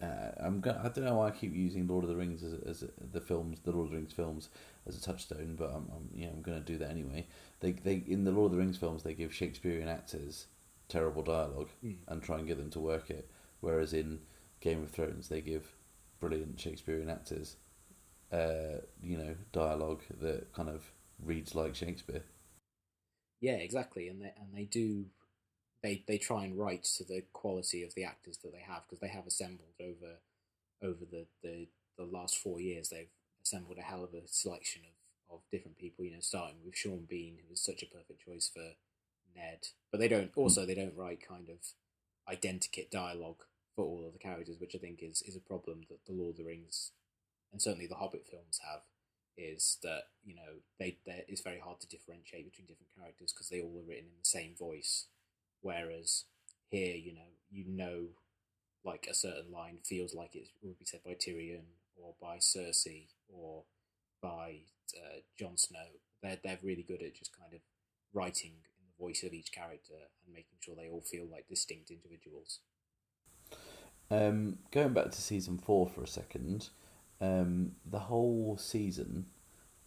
[0.00, 2.54] uh, I'm go- I don't know why I keep using Lord of the Rings as,
[2.82, 4.48] as the films, the Lord of the Rings films
[4.86, 7.26] as a touchstone, but I'm, I'm you know I'm going to do that anyway.
[7.60, 10.46] They they in the Lord of the Rings films they give Shakespearean actors
[10.88, 11.96] terrible dialogue Mm.
[12.08, 13.28] and try and get them to work it,
[13.60, 14.20] whereas in
[14.60, 15.74] Game of Thrones they give
[16.20, 17.56] brilliant Shakespearean actors
[18.32, 20.82] uh, you know, dialogue that kind of
[21.24, 22.22] reads like Shakespeare.
[23.40, 25.06] Yeah, exactly, and they and they do
[25.82, 29.00] they they try and write to the quality of the actors that they have because
[29.00, 30.20] they have assembled over
[30.82, 33.08] over the, the the last four years they've
[33.42, 34.82] assembled a hell of a selection
[35.30, 36.04] of, of different people.
[36.04, 38.74] You know, starting with Sean Bean, who was such a perfect choice for
[39.34, 41.58] Ned, but they don't also they don't write kind of
[42.32, 46.04] identikit dialogue for all of the characters, which I think is is a problem that
[46.06, 46.92] the Lord of the Rings
[47.52, 48.82] and certainly the Hobbit films have
[49.36, 50.96] is that you know they
[51.28, 54.28] it's very hard to differentiate between different characters because they all are written in the
[54.28, 55.06] same voice,
[55.66, 56.24] whereas
[56.70, 58.06] here you know you know
[58.84, 61.64] like a certain line feels like it would be said by Tyrion
[61.96, 63.64] or by Cersei or
[64.22, 64.60] by
[64.96, 65.88] uh, Jon Snow.
[66.22, 67.60] They're they're really good at just kind of
[68.14, 71.90] writing in the voice of each character and making sure they all feel like distinct
[71.90, 72.60] individuals.
[74.08, 76.68] Um, going back to season four for a second,
[77.20, 79.26] um, the whole season,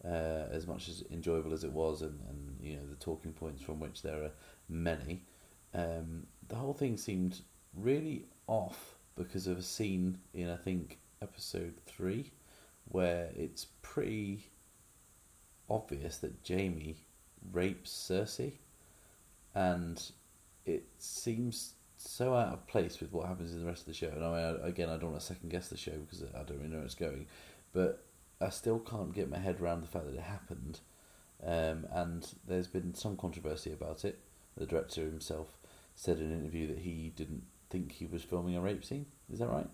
[0.04, 3.62] uh, as much as enjoyable as it was, and, and you know the talking points
[3.62, 4.32] from which there are
[4.68, 5.24] many,
[5.74, 7.42] um, the whole thing seemed
[7.76, 12.32] really off because of a scene in I think episode three
[12.86, 14.50] where it's pretty
[15.70, 16.96] obvious that Jamie
[17.52, 18.54] rapes Cersei,
[19.54, 20.12] and
[20.66, 24.08] it seems so out of place with what happens in the rest of the show.
[24.08, 26.58] And I mean, again, I don't want to second guess the show because I don't
[26.58, 27.28] really know where it's going,
[27.74, 28.06] but
[28.42, 30.80] I still can't get my head around the fact that it happened.
[31.46, 34.20] Um, and there's been some controversy about it.
[34.58, 35.48] The director himself
[36.00, 39.06] said in an interview that he didn't think he was filming a rape scene.
[39.30, 39.68] Is that right?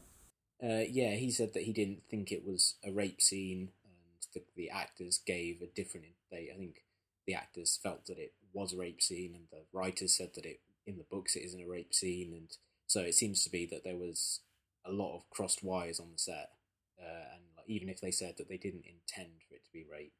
[0.62, 3.94] Uh, yeah, he said that he didn't think it was a rape scene, and
[4.34, 6.08] the, the actors gave a different.
[6.32, 6.84] They, I think,
[7.28, 10.62] the actors felt that it was a rape scene, and the writers said that it
[10.88, 12.50] in the books it isn't a rape scene, and
[12.88, 14.40] so it seems to be that there was
[14.84, 16.54] a lot of crossed wires on the set,
[17.00, 19.86] uh, and like, even if they said that they didn't intend for it to be
[19.92, 20.14] rape,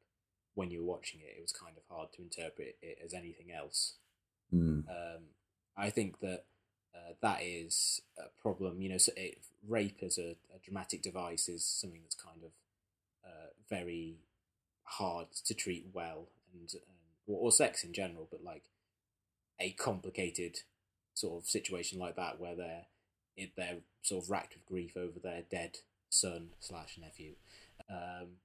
[0.54, 3.50] when you were watching it, it was kind of hard to interpret it as anything
[3.50, 3.94] else.
[4.54, 4.84] Mm.
[4.88, 5.22] Um,
[5.76, 6.44] I think that
[6.94, 8.80] uh, that is a problem.
[8.80, 12.50] You know, so it, rape as a, a, dramatic device is something that's kind of
[13.24, 14.16] uh, very
[14.84, 18.28] hard to treat well, and um, or, or, sex in general.
[18.30, 18.64] But like
[19.60, 20.60] a complicated
[21.14, 22.86] sort of situation like that, where they're
[23.56, 27.32] they're sort of racked with grief over their dead son slash nephew,
[27.90, 28.38] um,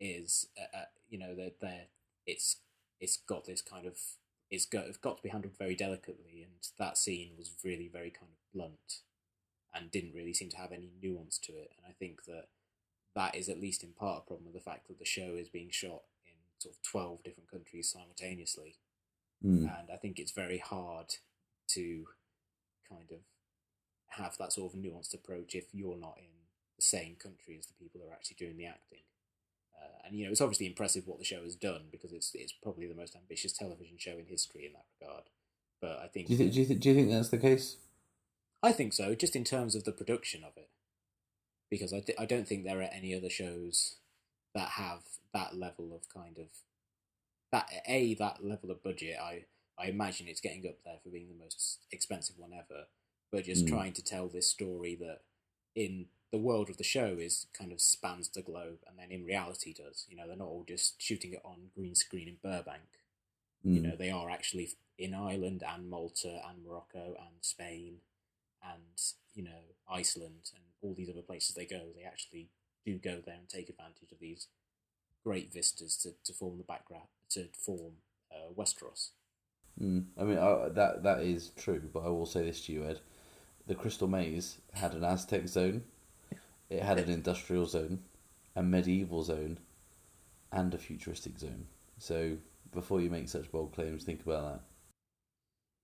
[0.00, 1.86] is uh, uh you know they're, they're
[2.26, 2.56] it's
[3.00, 3.98] it's got this kind of
[4.50, 8.10] it's got, it's got to be handled very delicately, and that scene was really very
[8.10, 9.00] kind of blunt
[9.74, 11.72] and didn't really seem to have any nuance to it.
[11.76, 12.46] And I think that
[13.14, 15.48] that is at least in part a problem with the fact that the show is
[15.48, 18.76] being shot in sort of 12 different countries simultaneously.
[19.44, 19.62] Mm.
[19.62, 21.16] And I think it's very hard
[21.68, 22.06] to
[22.88, 23.18] kind of
[24.10, 26.30] have that sort of nuanced approach if you're not in
[26.76, 29.00] the same country as the people who are actually doing the acting.
[29.76, 32.52] Uh, and you know, it's obviously impressive what the show has done because it's it's
[32.52, 35.24] probably the most ambitious television show in history in that regard.
[35.80, 37.76] But I think do you think do you, th- do you think that's the case?
[38.62, 40.70] I think so, just in terms of the production of it,
[41.70, 43.96] because I th- I don't think there are any other shows
[44.54, 45.02] that have
[45.34, 46.46] that level of kind of
[47.52, 49.16] that a that level of budget.
[49.20, 49.44] I
[49.78, 52.84] I imagine it's getting up there for being the most expensive one ever,
[53.30, 53.68] but just mm.
[53.68, 55.20] trying to tell this story that
[55.74, 59.24] in the world of the show is kind of spans the globe, and then in
[59.24, 60.04] reality does.
[60.08, 62.90] You know, they're not all just shooting it on green screen in Burbank.
[63.64, 63.74] Mm.
[63.76, 67.98] You know, they are actually in Ireland and Malta and Morocco and Spain
[68.64, 69.00] and
[69.36, 71.82] you know Iceland and all these other places they go.
[71.96, 72.48] They actually
[72.84, 74.48] do go there and take advantage of these
[75.22, 77.92] great vistas to, to form the background to form
[78.32, 79.10] uh, Westeros.
[79.80, 80.06] Mm.
[80.18, 82.98] I mean, I, that that is true, but I will say this to you, Ed:
[83.68, 85.84] the Crystal Maze had an Aztec zone
[86.76, 88.00] it had an industrial zone,
[88.56, 89.58] a medieval zone,
[90.52, 91.66] and a futuristic zone.
[91.98, 92.36] So
[92.72, 94.60] before you make such bold claims, think about that.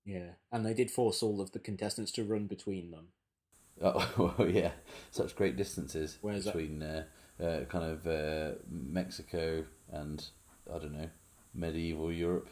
[0.05, 3.07] Yeah, and they did force all of the contestants to run between them.
[3.83, 4.71] Oh well, yeah,
[5.09, 7.05] such great distances Where's between uh,
[7.41, 10.23] uh, kind of uh, Mexico and
[10.71, 11.09] I don't know
[11.53, 12.49] medieval Europe.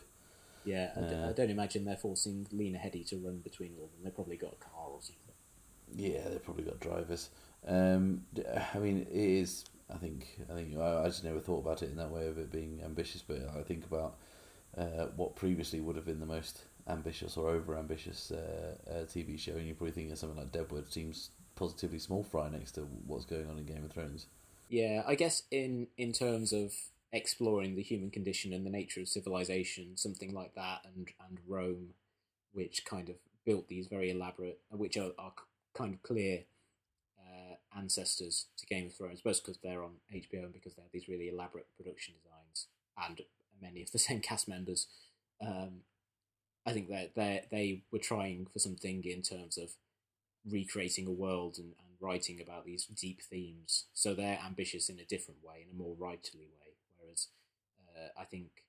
[0.65, 3.85] Yeah, I, d- I uh, don't imagine they're forcing Lena Headey to run between all
[3.85, 4.01] of them.
[4.03, 5.35] They probably got a car or something.
[5.95, 7.29] Yeah, they've probably got drivers.
[7.67, 8.23] Um,
[8.73, 9.65] I mean, it is.
[9.93, 10.39] I think.
[10.49, 10.77] I think.
[10.77, 13.37] I, I just never thought about it in that way of it being ambitious, but
[13.57, 14.15] I think about
[14.77, 19.39] uh, what previously would have been the most ambitious or over ambitious uh, uh, TV
[19.39, 22.81] show, and you're probably thinking of something like Deadwood seems positively small fry next to
[23.05, 24.27] what's going on in Game of Thrones.
[24.69, 26.73] Yeah, I guess in in terms of
[27.11, 31.89] exploring the human condition and the nature of civilization, something like that, and and Rome,
[32.53, 35.33] which kind of built these very elaborate, which are, are
[35.73, 36.43] kind of clear
[37.77, 41.07] ancestors to Game of Thrones, both because they're on HBO and because they have these
[41.07, 42.67] really elaborate production designs
[43.07, 43.21] and
[43.61, 44.87] many of the same cast members.
[45.41, 45.81] Um,
[46.65, 49.71] I think that they they were trying for something in terms of
[50.49, 53.85] recreating a world and, and writing about these deep themes.
[53.93, 56.75] So they're ambitious in a different way, in a more writerly way.
[56.97, 57.27] Whereas
[57.95, 58.63] uh, I think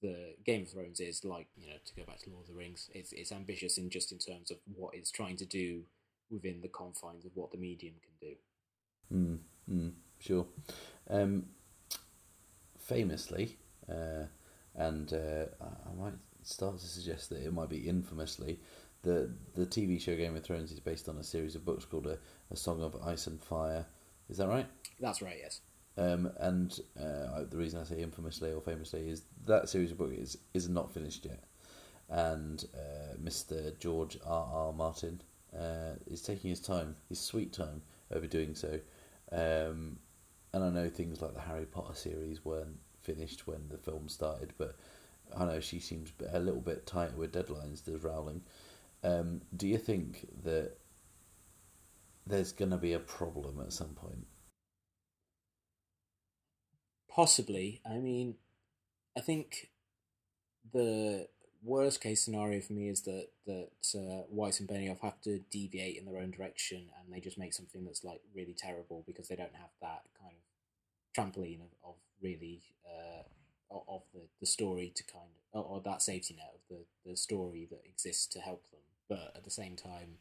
[0.00, 2.58] the Game of Thrones is like you know to go back to Lord of the
[2.58, 2.90] Rings.
[2.94, 5.82] It's it's ambitious in just in terms of what it's trying to do
[6.30, 8.36] within the confines of what the medium can do.
[9.14, 9.38] Mm,
[9.70, 10.46] mm, sure.
[11.08, 11.46] Um,
[12.78, 13.56] famously,
[13.88, 14.24] uh,
[14.74, 18.60] and uh, I might start to suggest that it might be infamously,
[19.02, 22.06] the the TV show Game of Thrones is based on a series of books called
[22.06, 22.18] A,
[22.50, 23.86] a Song of Ice and Fire.
[24.28, 24.66] Is that right?
[25.00, 25.36] That's right.
[25.40, 25.60] Yes.
[25.96, 30.14] Um, and uh, the reason I say infamously or famously is that series of books
[30.16, 31.42] is, is not finished yet,
[32.08, 33.76] and uh, Mr.
[33.78, 34.48] George R.
[34.52, 34.72] R.
[34.72, 35.20] Martin
[35.56, 38.80] uh, is taking his time, his sweet time, over doing so.
[39.30, 39.98] Um,
[40.52, 44.52] and I know things like the Harry Potter series weren't finished when the film started,
[44.58, 44.76] but
[45.36, 48.42] I know she seems a little bit tighter with deadlines, does Rowling.
[49.02, 50.72] Um, do you think that
[52.26, 54.26] there's going to be a problem at some point?
[57.08, 57.80] Possibly.
[57.88, 58.36] I mean,
[59.16, 59.70] I think
[60.72, 61.28] the
[61.62, 65.96] worst case scenario for me is that that uh, Weiss and Benioff have to deviate
[65.96, 69.36] in their own direction, and they just make something that's like really terrible because they
[69.36, 73.22] don't have that kind of trampoline of, of really uh,
[73.70, 77.16] of the, the story to kind of or, or that safety net of the, the
[77.16, 78.80] story that exists to help them.
[79.08, 80.18] But at the same time,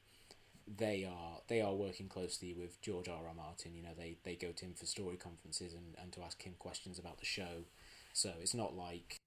[0.68, 3.28] they are they are working closely with George R.
[3.28, 3.34] R.
[3.34, 3.76] Martin.
[3.76, 6.56] You know, they, they go to him for story conferences and, and to ask him
[6.58, 7.66] questions about the show.
[8.14, 9.18] So it's not like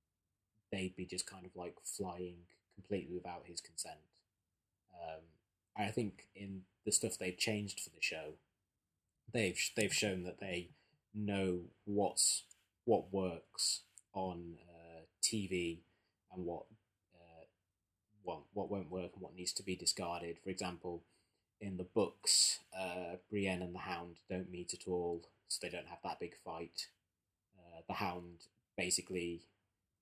[0.70, 2.36] they'd be just kind of like flying
[2.74, 4.00] completely without his consent.
[4.94, 5.22] Um,
[5.76, 8.34] I think in the stuff they've changed for the show,
[9.32, 10.70] they've they've shown that they
[11.14, 12.44] know what's
[12.84, 15.78] what works on uh, TV
[16.34, 16.64] and what
[17.14, 17.44] uh,
[18.22, 20.38] what what won't work and what needs to be discarded.
[20.42, 21.02] For example,
[21.60, 25.88] in the books, uh, Brienne and the Hound don't meet at all, so they don't
[25.88, 26.88] have that big fight.
[27.58, 29.42] Uh, the Hound basically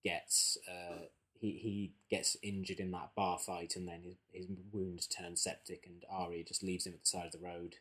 [0.05, 1.07] gets uh,
[1.41, 5.85] he he gets injured in that bar fight, and then his, his wounds turn septic,
[5.87, 7.77] and Arya just leaves him at the side of the road,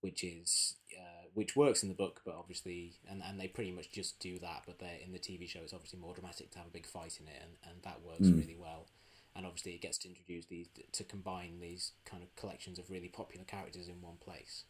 [0.00, 3.90] which is uh, which works in the book, but obviously, and, and they pretty much
[3.92, 4.62] just do that.
[4.66, 7.18] But they in the TV show, it's obviously more dramatic to have a big fight
[7.20, 8.36] in it, and, and that works Mm.
[8.38, 8.88] really well.
[9.36, 13.08] And obviously, it gets to introduce these to combine these kind of collections of really
[13.08, 14.64] popular characters in one place.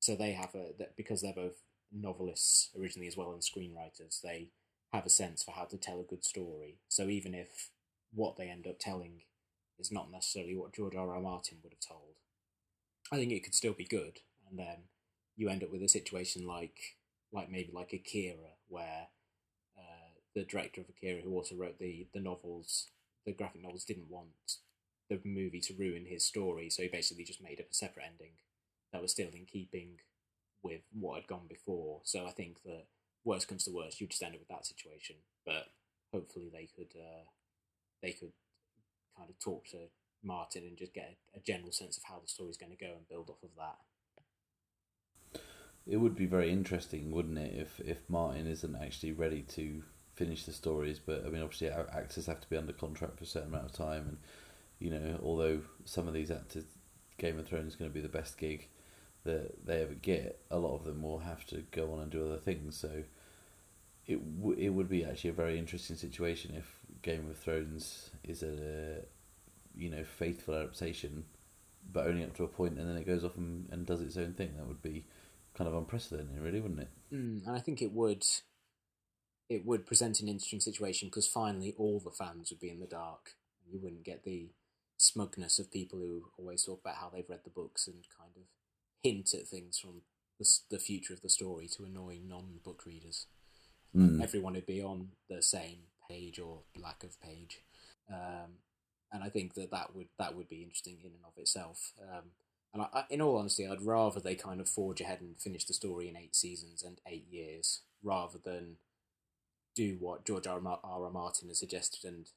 [0.00, 4.20] So they have a that because they're both novelists originally as well and screenwriters.
[4.20, 4.48] They
[4.94, 6.78] have a sense for how to tell a good story.
[6.88, 7.70] So even if
[8.14, 9.22] what they end up telling
[9.78, 11.12] is not necessarily what George R.
[11.12, 11.20] R.
[11.20, 12.14] Martin would have told,
[13.12, 14.20] I think it could still be good.
[14.48, 14.84] And then
[15.36, 16.96] you end up with a situation like
[17.32, 19.08] like maybe like Akira, where
[19.76, 22.88] uh, the director of Akira, who also wrote the the novels,
[23.26, 24.58] the graphic novels, didn't want
[25.10, 28.34] the movie to ruin his story, so he basically just made up a separate ending
[28.92, 29.98] that was still in keeping
[30.62, 32.00] with what had gone before.
[32.04, 32.84] So I think that
[33.24, 35.16] worst comes to worst, you just end up with that situation.
[35.44, 35.66] But
[36.12, 37.24] hopefully they could uh,
[38.02, 38.32] they could
[39.16, 39.88] kind of talk to
[40.22, 42.92] Martin and just get a, a general sense of how the story's going to go
[42.92, 43.76] and build off of that.
[45.86, 49.82] It would be very interesting, wouldn't it, if if Martin isn't actually ready to
[50.14, 50.98] finish the stories?
[50.98, 53.72] But I mean, obviously, actors have to be under contract for a certain amount of
[53.72, 54.18] time, and
[54.78, 56.64] you know, although some of these actors,
[57.18, 58.68] Game of Thrones is going to be the best gig
[59.24, 62.24] that they ever get, a lot of them will have to go on and do
[62.24, 62.76] other things.
[62.76, 63.04] So
[64.06, 68.42] it w- it would be actually a very interesting situation if Game of Thrones is
[68.42, 69.02] a
[69.76, 71.24] you know faithful adaptation,
[71.90, 74.16] but only up to a point, and then it goes off and, and does its
[74.16, 74.54] own thing.
[74.56, 75.04] That would be
[75.54, 76.90] kind of unprecedented, really, wouldn't it?
[77.12, 78.24] Mm, and I think it would
[79.48, 82.86] it would present an interesting situation because finally all the fans would be in the
[82.86, 83.32] dark.
[83.70, 84.50] You wouldn't get the
[84.96, 88.42] smugness of people who always talk about how they've read the books and kind of
[89.04, 90.00] hint at things from
[90.40, 93.26] the, the future of the story to annoy non-book readers.
[93.94, 94.20] Mm.
[94.20, 95.78] Everyone would be on the same
[96.10, 97.60] page or lack of page,
[98.10, 98.58] um,
[99.12, 101.92] and I think that that would that would be interesting in and of itself.
[102.02, 102.30] Um,
[102.72, 105.64] and I, I, in all honesty, I'd rather they kind of forge ahead and finish
[105.64, 108.78] the story in eight seasons and eight years, rather than
[109.76, 110.60] do what George R.
[110.64, 110.80] R.
[110.82, 111.04] R.
[111.04, 111.10] R.
[111.10, 112.30] Martin has suggested and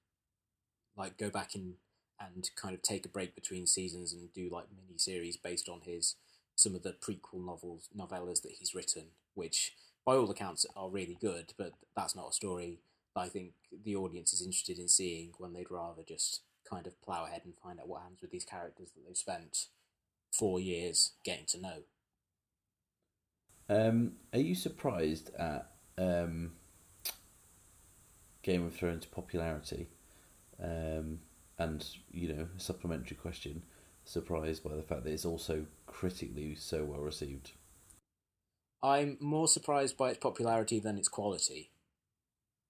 [0.96, 1.76] like go back in
[2.20, 5.82] and kind of take a break between seasons and do like mini series based on
[5.82, 6.16] his
[6.58, 11.18] some of the prequel novels novellas that he's written, which by all accounts are really
[11.22, 12.80] good, but that's not a story
[13.16, 13.54] that I think
[13.86, 17.54] the audience is interested in seeing when they'd rather just kind of plough ahead and
[17.56, 19.68] find out what happens with these characters that they've spent
[20.32, 21.78] four years getting to know.
[23.70, 26.54] Um, are you surprised at um,
[28.42, 29.88] Game of Thrones popularity?
[30.62, 31.20] Um,
[31.60, 33.62] and you know, a supplementary question:
[34.08, 37.52] surprised by the fact that it's also critically so well received?
[38.82, 41.72] I'm more surprised by its popularity than its quality,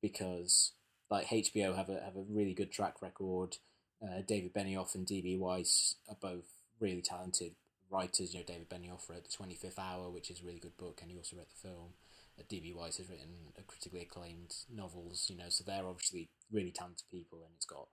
[0.01, 0.71] because
[1.09, 3.57] like HBO have a have a really good track record.
[4.01, 6.45] Uh, David Benioff and DB Weiss are both
[6.79, 7.55] really talented
[7.89, 8.33] writers.
[8.33, 10.99] You know, David Benioff wrote The Twenty Fifth Hour, which is a really good book,
[11.01, 11.93] and he also wrote the film.
[12.39, 15.27] Uh, DB Weiss has written critically acclaimed novels.
[15.29, 17.87] You know, so they're obviously really talented people, and it's got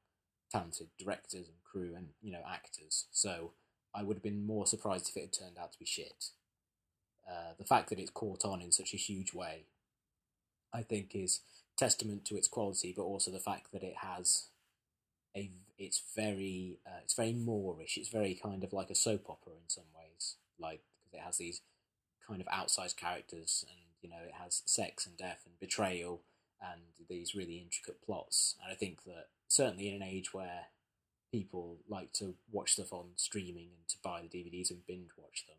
[0.54, 3.06] talented directors and crew and you know actors.
[3.10, 3.52] So
[3.94, 6.30] I would have been more surprised if it had turned out to be shit.
[7.28, 9.64] Uh, the fact that it's caught on in such a huge way,
[10.72, 11.40] I think, is
[11.76, 14.48] testament to its quality, but also the fact that it has
[15.36, 15.50] a.
[15.76, 17.96] It's very, uh, it's very moreish.
[17.96, 21.38] It's very kind of like a soap opera in some ways, like because it has
[21.38, 21.62] these
[22.28, 26.22] kind of outsized characters, and you know, it has sex and death and betrayal,
[26.62, 28.54] and these really intricate plots.
[28.62, 30.66] And I think that certainly in an age where
[31.30, 35.46] people like to watch stuff on streaming and to buy the DVDs and binge watch
[35.46, 35.58] them,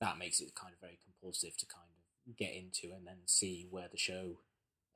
[0.00, 3.66] that makes it kind of very compulsive to kind of get into and then see
[3.70, 4.40] where the show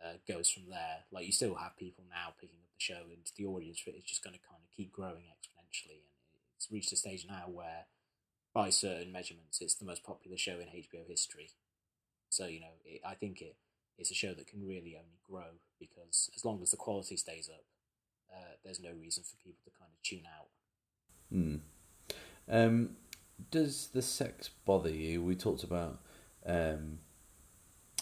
[0.03, 1.05] uh, goes from there.
[1.11, 3.97] Like you still have people now picking up the show, and the audience for it
[3.97, 7.45] is just going to kind of keep growing exponentially, and it's reached a stage now
[7.53, 7.87] where,
[8.55, 11.51] by certain measurements, it's the most popular show in HBO history.
[12.30, 13.57] So you know, it, I think it
[13.99, 17.49] it's a show that can really only grow because as long as the quality stays
[17.53, 17.64] up,
[18.33, 20.49] uh, there's no reason for people to kind of tune out.
[21.30, 21.57] Hmm.
[22.49, 22.97] Um,
[23.51, 25.22] does the sex bother you?
[25.22, 26.01] We talked about
[26.47, 26.99] um,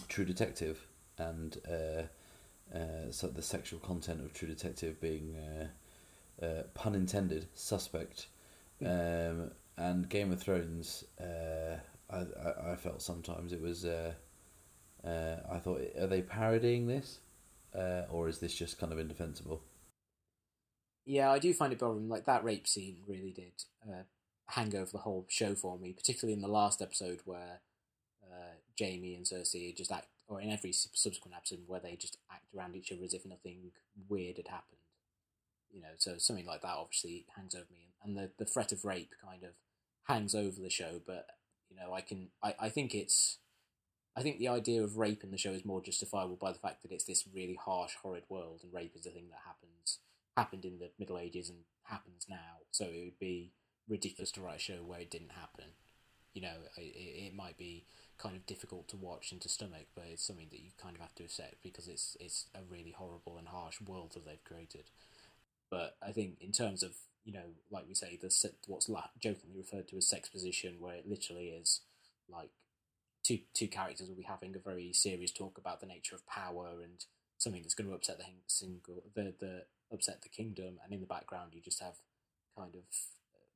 [0.09, 0.87] True Detective
[1.19, 2.03] and uh,
[2.77, 8.29] uh, so the sexual content of True Detective being uh, uh, pun intended suspect,
[8.85, 11.05] um, and Game of Thrones.
[11.21, 11.77] Uh,
[12.09, 13.85] I, I, I felt sometimes it was.
[13.85, 14.13] Uh,
[15.05, 17.21] uh, I thought, are they parodying this,
[17.75, 19.63] uh, or is this just kind of indefensible?
[21.11, 22.09] Yeah, I do find it boring.
[22.09, 24.05] Like that rape scene really did uh,
[24.47, 27.63] hang over the whole show for me, particularly in the last episode where
[28.23, 32.45] uh, Jaime and Cersei just act, or in every subsequent episode where they just act
[32.57, 33.73] around each other as if nothing
[34.09, 34.83] weird had happened.
[35.73, 38.85] You know, so something like that obviously hangs over me, and the the threat of
[38.85, 39.51] rape kind of
[40.05, 41.01] hangs over the show.
[41.05, 41.27] But
[41.71, 43.39] you know, I can, I, I think it's
[44.15, 46.83] I think the idea of rape in the show is more justifiable by the fact
[46.83, 49.99] that it's this really harsh, horrid world, and rape is a thing that happens
[50.37, 52.63] happened in the Middle Ages and happens now.
[52.71, 53.53] So it would be
[53.89, 55.67] ridiculous to write a show where it didn't happen.
[56.33, 57.87] You know, it, it might be
[58.19, 61.01] kind of difficult to watch and to stomach, but it's something that you kind of
[61.01, 64.85] have to accept because it's it's a really horrible and harsh world that they've created.
[65.71, 66.93] But I think in terms of
[67.25, 68.31] you know, like we say, the
[68.67, 68.89] what's
[69.21, 71.81] jokingly referred to as sex position, where it literally is
[72.29, 72.51] like
[73.23, 76.69] two two characters will be having a very serious talk about the nature of power
[76.83, 77.05] and
[77.41, 79.63] something that's going to upset the single the the
[79.93, 81.95] upset the kingdom, and in the background you just have
[82.57, 82.83] kind of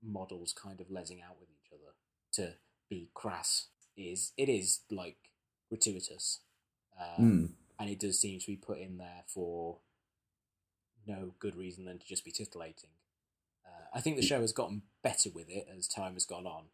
[0.03, 1.93] models kind of lesing out with each other
[2.33, 2.55] to
[2.89, 5.31] be crass is it is like
[5.69, 6.41] gratuitous,
[7.01, 7.49] um, mm.
[7.79, 9.79] and it does seem to be put in there for
[11.07, 12.91] no good reason than to just be titillating.
[13.67, 16.65] Uh, I think the show has gotten better with it as time has gone on,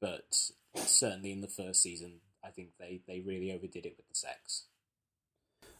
[0.00, 4.14] but certainly in the first season, I think they, they really overdid it with the
[4.14, 4.64] sex.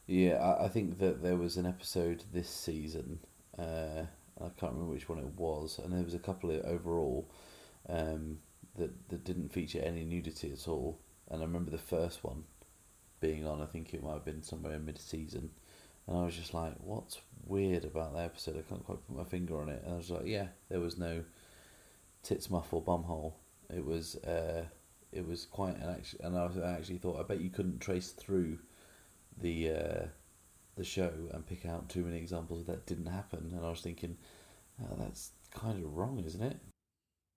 [0.07, 3.19] Yeah, I, I think that there was an episode this season.
[3.57, 4.05] Uh,
[4.39, 7.29] I can't remember which one it was, and there was a couple of overall
[7.89, 8.39] um,
[8.77, 10.99] that that didn't feature any nudity at all.
[11.29, 12.43] And I remember the first one
[13.21, 13.61] being on.
[13.61, 15.51] I think it might have been somewhere in mid-season,
[16.07, 19.25] and I was just like, "What's weird about that episode?" I can't quite put my
[19.25, 19.83] finger on it.
[19.85, 21.23] And I was like, "Yeah, there was no
[22.23, 23.33] tits muff or bumhole.
[23.73, 24.65] It was uh,
[25.11, 28.59] it was quite an actually, and I actually thought I bet you couldn't trace through
[29.41, 30.05] the uh,
[30.75, 33.51] the show and pick out too many examples that didn't happen.
[33.55, 34.17] And I was thinking,
[34.81, 36.57] oh, that's kind of wrong, isn't it?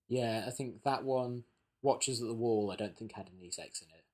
[0.09, 1.45] Yeah, I think that one,
[1.83, 4.05] Watchers at the Wall, I don't think had any sex in it.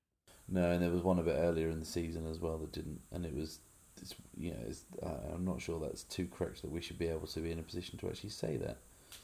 [0.47, 3.01] No, and there was one a bit earlier in the season as well that didn't,
[3.11, 3.59] and it was,
[4.01, 7.07] it's, you know, it's, uh, I'm not sure that's too correct that we should be
[7.07, 8.77] able to be in a position to actually say that.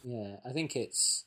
[0.03, 1.25] Yeah, I think it's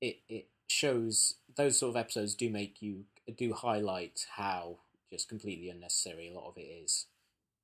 [0.00, 3.04] it it shows those sort of episodes do make you
[3.36, 4.78] do highlight how
[5.12, 7.06] just completely unnecessary a lot of it is.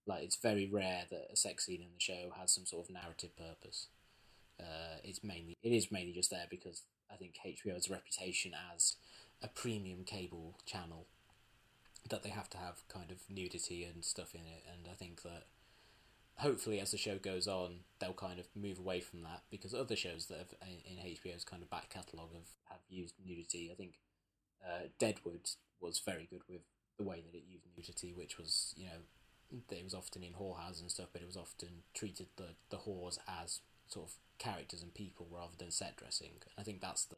[0.06, 2.94] Like it's very rare that a sex scene in the show has some sort of
[2.94, 3.88] narrative purpose.
[4.60, 8.52] Uh, it's mainly it is mainly just there because I think HBO has a reputation
[8.74, 8.96] as
[9.42, 11.06] a premium cable channel
[12.10, 15.22] that they have to have kind of nudity and stuff in it, and I think
[15.22, 15.44] that
[16.38, 19.96] hopefully as the show goes on, they'll kind of move away from that because other
[19.96, 23.70] shows that have in HBO's kind of back catalogue have, have used nudity.
[23.72, 23.94] I think
[24.64, 26.62] uh, Deadwood was very good with
[26.98, 30.82] the way that it used nudity, which was you know it was often in whorehouses
[30.82, 34.92] and stuff, but it was often treated the the whores as sort of characters and
[34.94, 36.32] people rather than set dressing.
[36.58, 37.16] I think that's the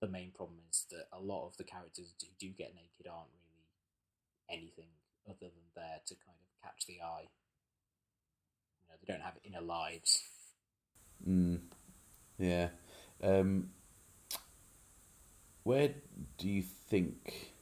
[0.00, 3.30] the main problem is that a lot of the characters who do get naked aren't
[3.32, 4.90] really anything
[5.26, 7.28] other than there to kind of catch the eye
[8.82, 10.22] You know, they don't have inner lives.
[11.26, 11.60] Mm.
[12.38, 12.68] Yeah.
[13.22, 13.70] Um,
[15.62, 15.94] where
[16.36, 17.53] do you think?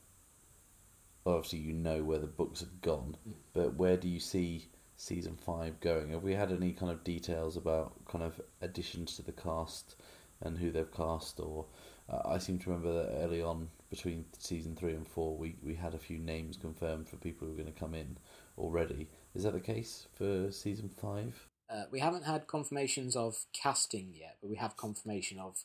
[1.24, 3.16] Obviously, you know where the books have gone,
[3.52, 6.10] but where do you see season five going?
[6.10, 9.96] Have we had any kind of details about kind of additions to the cast
[10.40, 11.38] and who they've cast?
[11.38, 11.66] Or
[12.08, 15.74] uh, I seem to remember that early on, between season three and four, we we
[15.74, 18.18] had a few names confirmed for people who are going to come in
[18.58, 19.08] already.
[19.34, 21.48] Is that the case for season five?
[21.70, 25.64] Uh, we haven't had confirmations of casting yet, but we have confirmation of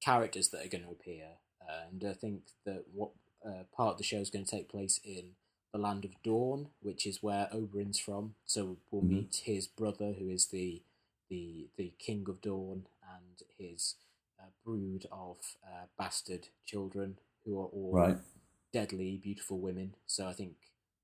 [0.00, 1.26] characters that are going to appear.
[1.62, 3.10] Uh, and I think that what
[3.46, 5.30] uh, part of the show is going to take place in
[5.72, 8.34] the land of Dorne, which is where Oberyn's from.
[8.46, 9.14] So we'll mm-hmm.
[9.14, 10.82] meet his brother, who is the
[11.30, 12.86] the the king of Dorne,
[13.16, 13.96] and his
[14.40, 18.16] uh, brood of uh, bastard children who are all Right.
[18.72, 19.94] deadly, beautiful women.
[20.06, 20.54] So I think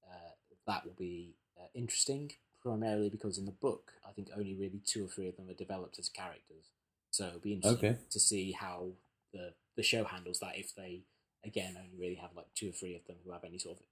[0.09, 0.33] uh,
[0.67, 2.33] that will be uh, interesting,
[2.63, 5.55] primarily because in the book, I think only really two or three of them are
[5.55, 6.71] developed as characters.
[7.11, 7.99] So it'll be interesting Okay.
[8.11, 8.93] to see how
[9.33, 10.57] the the show handles that.
[10.59, 11.03] If they
[11.45, 13.79] again I only really have like two or three of them who have any sort
[13.79, 13.85] of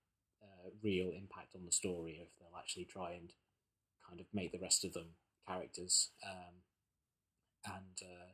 [0.42, 3.32] uh, real impact on the story, or if they'll actually try and
[4.08, 6.10] kind of make the rest of them characters.
[6.24, 6.62] Um,
[7.66, 8.32] and uh,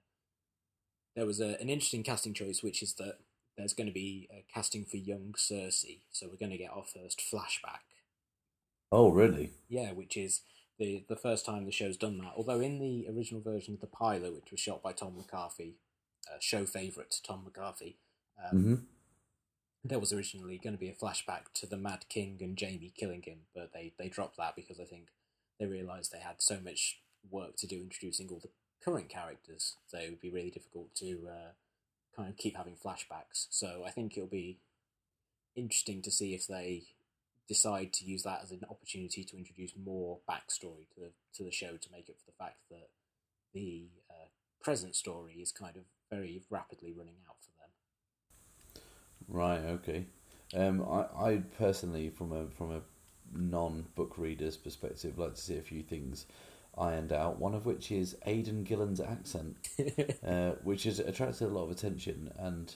[1.17, 3.19] there was a, an interesting casting choice, which is that
[3.57, 6.85] there's going to be a casting for young Cersei, so we're going to get our
[6.85, 7.85] first flashback.
[8.91, 9.53] Oh, really?
[9.69, 10.43] Yeah, which is
[10.79, 12.33] the the first time the show's done that.
[12.37, 15.77] Although in the original version of the pilot, which was shot by Tom McCarthy,
[16.29, 17.97] uh, show favourite Tom McCarthy,
[18.43, 18.75] um, hmm
[19.85, 23.23] there was originally going to be a flashback to the Mad King and Jaime killing
[23.23, 25.09] him, but they, they dropped that because I think
[25.61, 28.49] they realised they had so much work to do introducing all the
[28.83, 31.53] current characters, so it would be really difficult to uh,
[32.17, 33.47] kind of keep having flashbacks.
[33.51, 34.59] So I think it'll be
[35.55, 36.85] interesting to see if they
[37.47, 41.53] decide to use that as an opportunity to introduce more backstory to the to the
[41.53, 42.89] show to make up for the fact that
[43.53, 44.29] the uh,
[44.63, 47.54] present story is kind of very rapidly running out for.
[49.29, 49.61] Right.
[49.61, 50.07] Okay.
[50.55, 52.81] Um, I, I personally, from a from a
[53.33, 56.27] non book reader's perspective, like to see a few things
[56.77, 57.39] ironed out.
[57.39, 59.57] One of which is Aidan Gillen's accent,
[60.27, 62.75] uh, which has attracted a lot of attention, and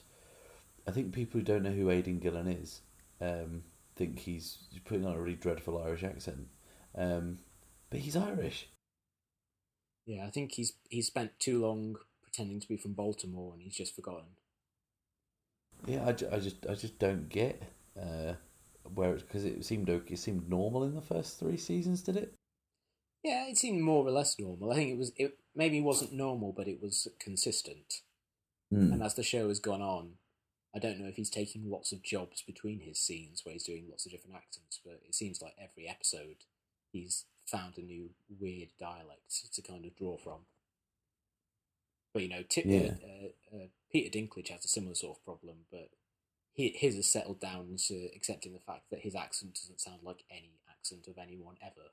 [0.86, 2.80] I think people who don't know who Aidan Gillen is
[3.20, 3.62] um,
[3.96, 6.48] think he's putting on a really dreadful Irish accent,
[6.96, 7.38] um,
[7.90, 8.68] but he's Irish.
[10.06, 13.76] Yeah, I think he's he's spent too long pretending to be from Baltimore and he's
[13.76, 14.24] just forgotten.
[15.86, 17.62] Yeah, I, ju- I just I just don't get
[17.98, 18.34] uh,
[18.94, 22.16] where it's because it seemed okay, it seemed normal in the first three seasons, did
[22.16, 22.34] it?
[23.22, 24.72] Yeah, it seemed more or less normal.
[24.72, 28.02] I think it was it maybe wasn't normal, but it was consistent.
[28.70, 28.92] Hmm.
[28.92, 30.14] And as the show has gone on,
[30.74, 33.86] I don't know if he's taking lots of jobs between his scenes where he's doing
[33.88, 36.44] lots of different accents, but it seems like every episode
[36.92, 40.40] he's found a new weird dialect to kind of draw from.
[42.18, 42.94] But you know, Ti- Yeah.
[43.04, 45.90] uh, uh, Peter Dinklage has a similar sort of problem, but
[46.52, 50.24] he, his has settled down into accepting the fact that his accent doesn't sound like
[50.30, 51.90] any accent of anyone ever.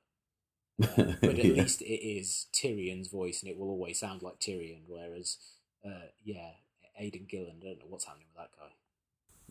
[0.82, 1.53] Uh, but at Yeah.
[1.53, 4.84] least it is Tyrion's voice, and it will always sound like Tyrion.
[4.88, 5.38] Whereas,
[5.86, 6.53] uh, yeah,
[6.99, 8.73] Aidan Gillen, I don't know what's happening with that guy.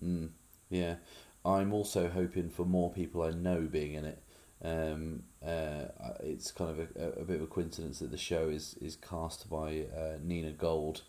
[0.02, 0.30] Mm,
[0.70, 0.96] yeah,
[1.44, 4.22] I'm also hoping for more people I know being in it.
[4.64, 5.84] Um, uh,
[6.20, 9.50] it's kind of a, a bit of a coincidence that the show is is cast
[9.50, 11.02] by uh, Nina Gold,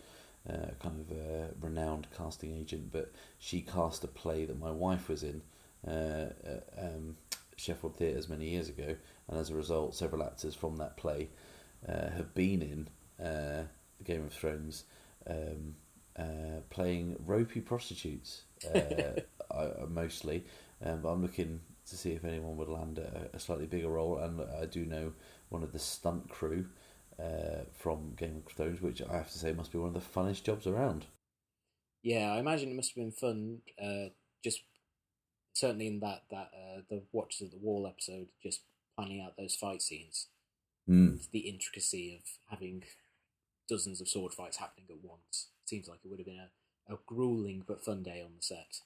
[0.49, 5.07] uh, kind of a renowned casting agent, but she cast a play that my wife
[5.07, 5.41] was in,
[5.87, 7.15] uh, at, um,
[7.55, 8.95] Sheffield Theatres many years ago,
[9.29, 11.29] and as a result, several actors from that play
[11.87, 13.63] uh, have been in uh,
[14.03, 14.83] Game of Thrones.
[15.27, 15.75] Um,
[16.17, 18.43] uh, playing ropey prostitutes,
[18.73, 19.19] uh,
[19.51, 20.45] I- mostly.
[20.83, 21.59] Um, but I'm looking
[21.89, 24.17] to see if anyone would land a, a slightly bigger role.
[24.17, 25.13] And I do know
[25.49, 26.65] one of the stunt crew
[27.19, 29.99] uh, from Game of Thrones, which I have to say must be one of the
[30.19, 31.05] funnest jobs around.
[32.03, 33.59] Yeah, I imagine it must have been fun.
[33.81, 34.09] Uh,
[34.43, 34.61] just
[35.53, 38.61] certainly in that that uh, the Watchers of the Wall episode, just
[38.97, 40.27] planning out those fight scenes,
[40.87, 41.31] Mm.
[41.31, 42.21] the intricacy of
[42.51, 42.83] having
[43.67, 45.47] dozens of sword fights happening at once.
[45.65, 46.39] Seems like it would have been
[46.87, 48.81] a, a grueling but fun day on the set.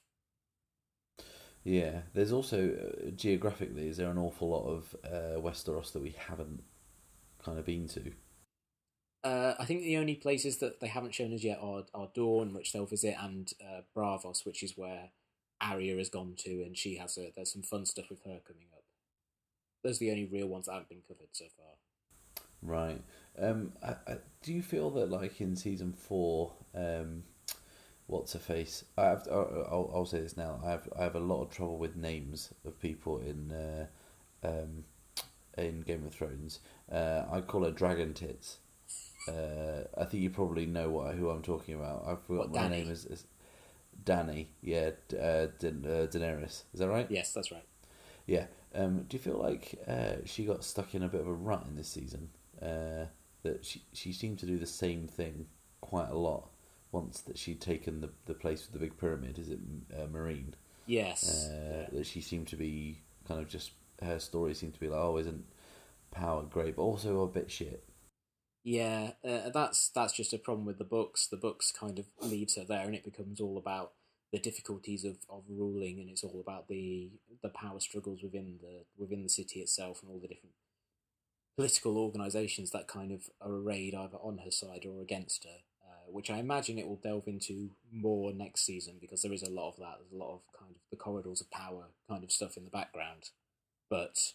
[1.64, 6.14] Yeah, there's also uh, geographically, is there an awful lot of uh, Westeros that we
[6.18, 6.62] haven't
[7.44, 8.12] kind of been to?
[9.22, 12.54] Uh, I think the only places that they haven't shown us yet are, are Dorne,
[12.54, 15.10] which they'll visit, and uh, Braavos, which is where
[15.60, 18.66] Arya has gone to, and she has a, there's some fun stuff with her coming
[18.72, 18.84] up.
[19.84, 22.44] Those are the only real ones that haven't been covered so far.
[22.62, 23.02] Right.
[23.38, 27.24] Um, I, I, do you feel that, like in season four, um,
[28.10, 28.84] what's her face?
[28.98, 29.26] I have.
[29.30, 30.60] I'll, I'll, I'll say this now.
[30.64, 30.88] I have.
[30.98, 33.86] I have a lot of trouble with names of people in, uh,
[34.44, 34.84] um,
[35.56, 36.60] in Game of Thrones.
[36.90, 38.58] Uh, I call her Dragon Tits.
[39.28, 42.04] Uh, I think you probably know what who I'm talking about.
[42.06, 43.04] I forgot What, her name is.
[43.06, 43.24] is
[44.04, 44.46] Dany.
[44.62, 44.90] Yeah.
[45.12, 46.64] Uh, uh, Daenerys.
[46.72, 47.06] Is that right?
[47.10, 47.64] Yes, that's right.
[48.26, 48.46] Yeah.
[48.74, 51.64] Um, do you feel like uh, she got stuck in a bit of a rut
[51.68, 52.30] in this season?
[52.62, 53.06] Uh,
[53.42, 55.46] that she she seemed to do the same thing
[55.80, 56.49] quite a lot.
[56.92, 59.60] Once that she'd taken the the place with the big pyramid, is it
[59.94, 60.52] uh, Meereen?
[60.86, 61.48] Yes.
[61.48, 63.72] Uh, That she seemed to be kind of just
[64.02, 65.44] her story seemed to be like, oh, isn't
[66.10, 67.84] power great, but also a bit shit.
[68.64, 71.26] Yeah, uh, that's that's just a problem with the books.
[71.26, 73.92] The books kind of leaves her there, and it becomes all about
[74.32, 77.10] the difficulties of, of ruling, and it's all about the
[77.42, 80.54] the power struggles within the within the city itself, and all the different
[81.56, 85.60] political organisations that kind of are arrayed either on her side or against her,
[86.12, 89.68] which I imagine it will delve into more next season because there is a lot
[89.68, 89.98] of that.
[89.98, 92.70] There's a lot of kind of the corridors of power kind of stuff in the
[92.70, 93.30] background,
[93.88, 94.32] but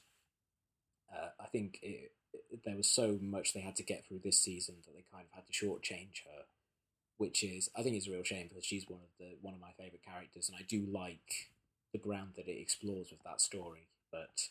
[1.14, 4.42] uh, I think it, it, there was so much they had to get through this
[4.42, 6.46] season that they kind of had to shortchange her,
[7.18, 9.62] which is I think is a real shame because she's one of the one of
[9.62, 11.50] my favourite characters, and I do like
[11.94, 14.50] the ground that it explores with that story, but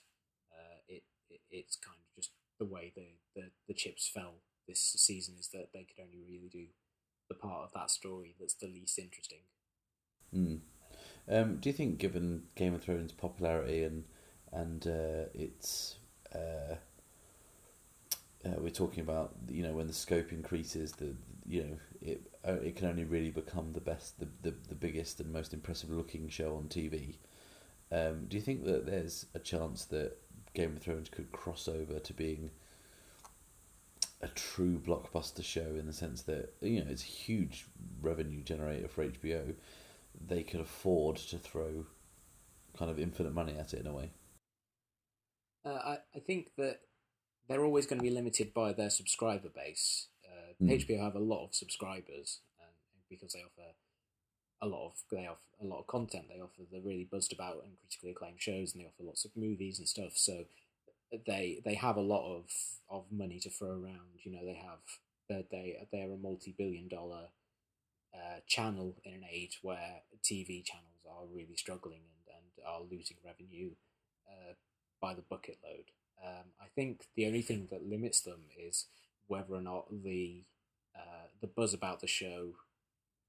[0.53, 4.35] uh, it, it it's kind of just the way the, the, the chips fell
[4.67, 6.67] this season is that they could only really do
[7.35, 9.39] the part of that story that's the least interesting.
[10.35, 10.61] Mm.
[11.29, 14.05] Um, do you think, given Game of Thrones' popularity and
[14.53, 15.97] and uh, its
[16.35, 16.77] uh,
[18.45, 21.15] uh, we're talking about you know when the scope increases, the
[21.47, 25.21] you know it uh, it can only really become the best, the, the, the biggest
[25.21, 27.17] and most impressive looking show on TV.
[27.91, 30.17] Um, do you think that there's a chance that
[30.53, 32.51] Game of Thrones could cross over to being
[34.25, 37.67] a true blockbuster show in the sense that you know it's a huge
[38.01, 39.55] revenue generator for HBO.
[40.27, 41.87] They could afford to throw
[42.79, 44.11] kind of infinite money at it in a way.
[45.65, 46.81] Uh, I I think that
[47.49, 50.09] they're always going to be limited by their subscriber base.
[50.25, 50.71] Uh, Mm.
[50.71, 52.71] HBO have a lot of subscribers, and
[53.11, 53.75] because they offer
[54.63, 56.27] a lot of they offer a lot of content.
[56.29, 59.37] They offer the really buzzed about and critically acclaimed shows, and they offer lots of
[59.37, 60.17] movies and stuff.
[60.17, 60.45] So
[61.27, 62.45] they they have a lot of
[62.91, 64.21] of money to throw around.
[64.23, 64.81] You know, they have
[65.29, 67.29] they they they're a multi billion dollar
[68.15, 73.17] uh, channel in an age where TV channels are really struggling and, and are losing
[73.25, 73.71] revenue
[74.29, 74.55] uh,
[75.01, 75.91] by the bucket load.
[76.25, 78.87] Um, I think the only thing that limits them is
[79.27, 80.45] whether or not the
[80.97, 82.53] uh, the buzz about the show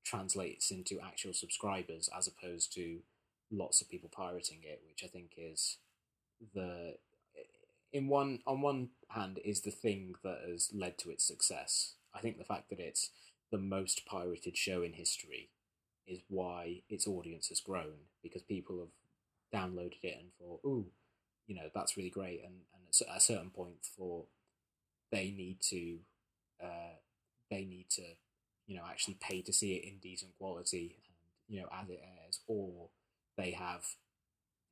[0.03, 2.99] translates into actual subscribers as opposed to
[3.51, 5.77] lots of people pirating it, which I think is
[6.53, 6.95] the
[7.95, 11.93] in one on one hand is the thing that has led to its success.
[12.13, 13.11] I think the fact that it's
[13.51, 15.49] the most pirated show in history
[16.05, 20.91] is why its audience has grown because people have downloaded it and thought, "Ooh,
[21.47, 24.27] you know, that's really great," and and at a certain point, thought
[25.09, 25.99] they need to
[26.61, 26.97] uh,
[27.49, 28.03] they need to
[28.67, 31.15] you know actually pay to see it in decent quality and
[31.47, 32.89] you know as it airs, or
[33.37, 33.95] they have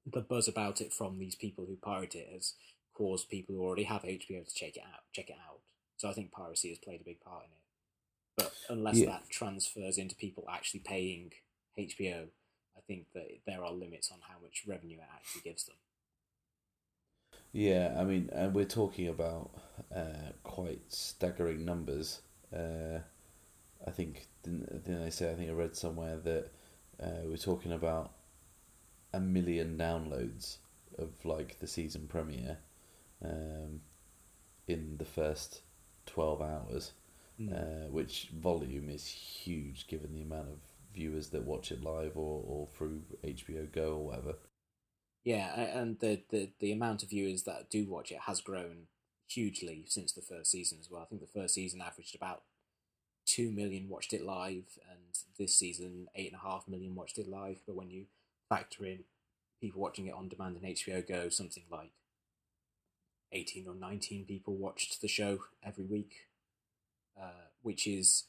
[0.06, 2.56] the buzz about it from these people who pirate it has
[2.94, 5.02] caused people who already have HBO to check it out.
[5.14, 5.60] Check it out.
[5.98, 7.62] So I think piracy has played a big part in it.
[8.38, 9.06] But unless Yeah.
[9.06, 11.34] that transfers into people actually paying
[11.78, 12.30] HBO,
[12.78, 15.78] I think that there are limits on how much revenue it actually gives them.
[17.52, 19.52] Yeah, I mean, and we're talking about
[19.96, 22.22] uh, quite staggering numbers.
[22.56, 23.00] Uh,
[23.86, 25.32] I think didn't, didn't they say?
[25.32, 26.52] I think I read somewhere that
[27.02, 28.14] uh, we're talking about
[29.14, 30.58] a million downloads
[30.98, 32.58] of like the season premiere
[33.24, 33.82] um,
[34.68, 35.62] in the first
[36.06, 36.92] twelve hours,
[37.42, 40.60] uh, which volume is huge given the amount of
[40.94, 44.36] viewers that watch it live or, or through HBO Go or whatever.
[45.24, 48.88] Yeah, and the, the, the amount of viewers that do watch it has grown
[49.28, 51.02] hugely since the first season as well.
[51.02, 52.44] I think the first season averaged about
[53.26, 55.00] two million watched it live, and
[55.40, 57.62] this season eight and a half million watched it live.
[57.66, 58.06] But when you
[58.50, 59.06] factor in
[59.62, 61.92] people watching it on demand in HBO Go, something like
[63.34, 66.28] eighteen or nineteen people watched the show every week,
[67.20, 68.26] uh, which is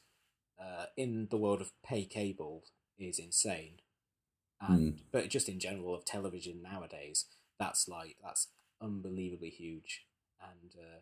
[0.59, 2.63] uh, in the world of pay cable
[2.97, 3.79] is insane
[4.61, 7.25] and but just in general of television nowadays,
[7.59, 8.47] that's like that's
[8.81, 10.05] unbelievably huge.
[10.41, 10.99] And uh,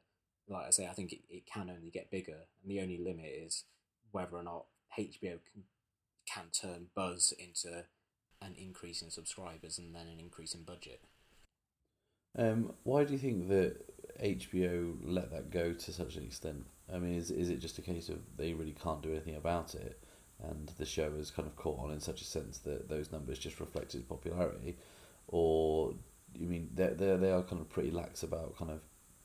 [0.47, 3.25] like I say, I think it, it can only get bigger, and the only limit
[3.25, 3.65] is
[4.11, 4.65] whether or not
[4.97, 5.63] HBO can
[6.27, 7.85] can turn buzz into
[8.41, 11.01] an increase in subscribers and then an increase in budget.
[12.37, 13.77] Um, why do you think that
[14.21, 16.65] HBO let that go to such an extent?
[16.93, 19.75] I mean, is is it just a case of they really can't do anything about
[19.75, 20.03] it,
[20.41, 23.39] and the show has kind of caught on in such a sense that those numbers
[23.39, 24.77] just reflect its popularity,
[25.27, 25.93] or
[26.33, 28.81] you mean they they they are kind of pretty lax about kind of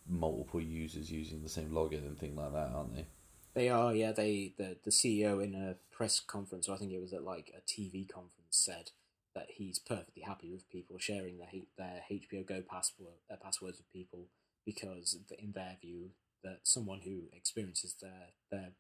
[0.07, 3.07] multiple users using the same login and thing like that, aren't they?
[3.55, 4.13] They are, yeah.
[4.13, 7.53] They the the CEO in a press conference, or I think it was at like
[7.57, 8.91] a TV conference, said
[9.39, 13.93] that he's perfectly happy with people sharing their their HBO Go password uh, passwords with
[13.93, 14.27] people
[14.67, 16.11] because in their view
[16.43, 18.71] that someone who experiences their their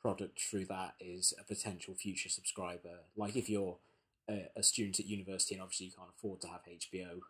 [0.00, 3.06] product through that is a potential future subscriber.
[3.16, 3.78] Like if you're
[4.28, 7.20] a, a student at university and obviously you can't afford to have HBO,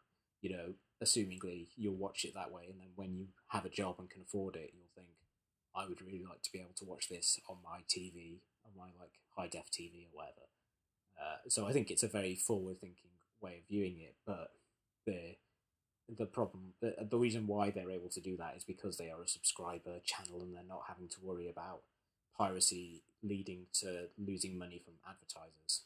[0.40, 3.96] you know, assumingly you'll watch it that way, and then when you have a job
[3.98, 5.08] and can afford it, you'll think,
[5.76, 8.90] I would really like to be able to watch this on my TV, on my
[8.98, 10.46] like high def TV or whatever.
[11.20, 13.10] Uh, so I think it's a very forward thinking
[13.40, 14.50] way of viewing it, but
[15.06, 15.36] the
[16.08, 19.22] the problem, the, the reason why they're able to do that is because they are
[19.22, 21.80] a subscriber channel and they're not having to worry about
[22.36, 25.84] piracy leading to losing money from advertisers.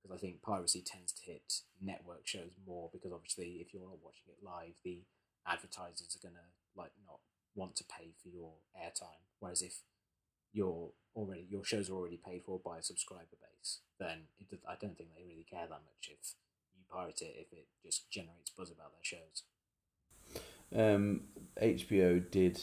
[0.00, 3.98] Because I think piracy tends to hit network shows more because obviously if you're not
[4.02, 5.00] watching it live, the
[5.46, 6.46] advertisers are gonna
[6.76, 7.18] like not
[7.54, 9.20] want to pay for your airtime.
[9.40, 9.80] Whereas if
[10.52, 14.74] you're already your shows are already paid for by a subscriber base, then it, I
[14.80, 16.34] don't think they really care that much if
[16.74, 19.42] you pirate it if it just generates buzz about their shows.
[20.74, 21.22] Um,
[21.60, 22.62] HBO did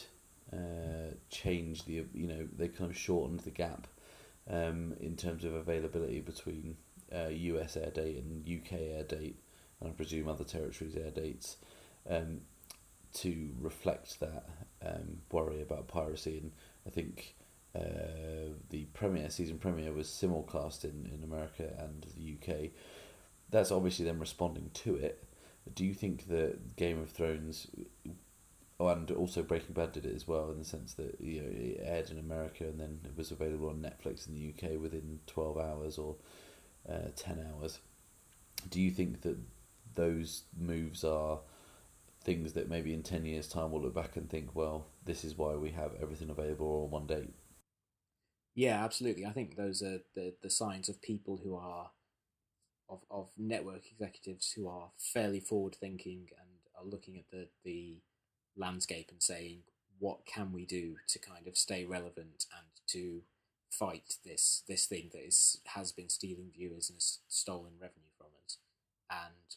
[0.54, 3.88] uh, change the you know they kind of shortened the gap
[4.50, 6.78] um, in terms of availability between
[7.14, 9.40] uh, US air date and UK air date,
[9.80, 11.58] and I presume other territories air dates,
[12.10, 12.42] um,
[13.14, 14.46] to reflect that
[14.86, 16.40] um, worry about piracy.
[16.40, 16.52] And
[16.86, 17.36] I think
[17.76, 22.72] uh, the premiere season premiere was simulcast in, in America and the UK.
[23.50, 25.24] That's obviously them responding to it.
[25.74, 27.68] Do you think that Game of Thrones,
[28.80, 31.82] and also Breaking Bad did it as well, in the sense that you know it
[31.84, 35.58] aired in America and then it was available on Netflix in the UK within twelve
[35.58, 36.16] hours or
[36.90, 37.80] uh, ten hours?
[38.70, 39.38] Do you think that
[39.94, 41.40] those moves are
[42.24, 45.38] things that maybe in ten years' time we'll look back and think, well, this is
[45.38, 47.34] why we have everything available on one date?
[48.58, 49.26] Yeah, absolutely.
[49.26, 51.92] I think those are the, the signs of people who are
[52.90, 57.98] of, of network executives who are fairly forward thinking and are looking at the, the
[58.58, 59.60] landscape and saying,
[60.00, 63.22] what can we do to kind of stay relevant and to
[63.72, 68.28] fight this this thing that is has been stealing viewers and has stolen revenue from
[68.46, 68.58] us.
[69.12, 69.56] And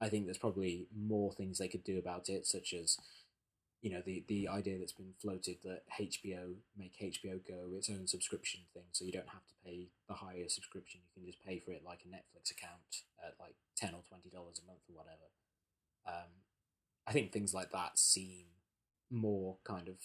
[0.00, 2.98] I think there's probably more things they could do about it, such as
[3.82, 8.06] you know the the idea that's been floated that HBO make HBO Go its own
[8.06, 11.00] subscription thing, so you don't have to pay the higher subscription.
[11.14, 14.30] You can just pay for it like a Netflix account at like ten or twenty
[14.30, 15.30] dollars a month or whatever.
[16.06, 16.42] Um,
[17.06, 18.46] I think things like that seem
[19.10, 19.96] more kind of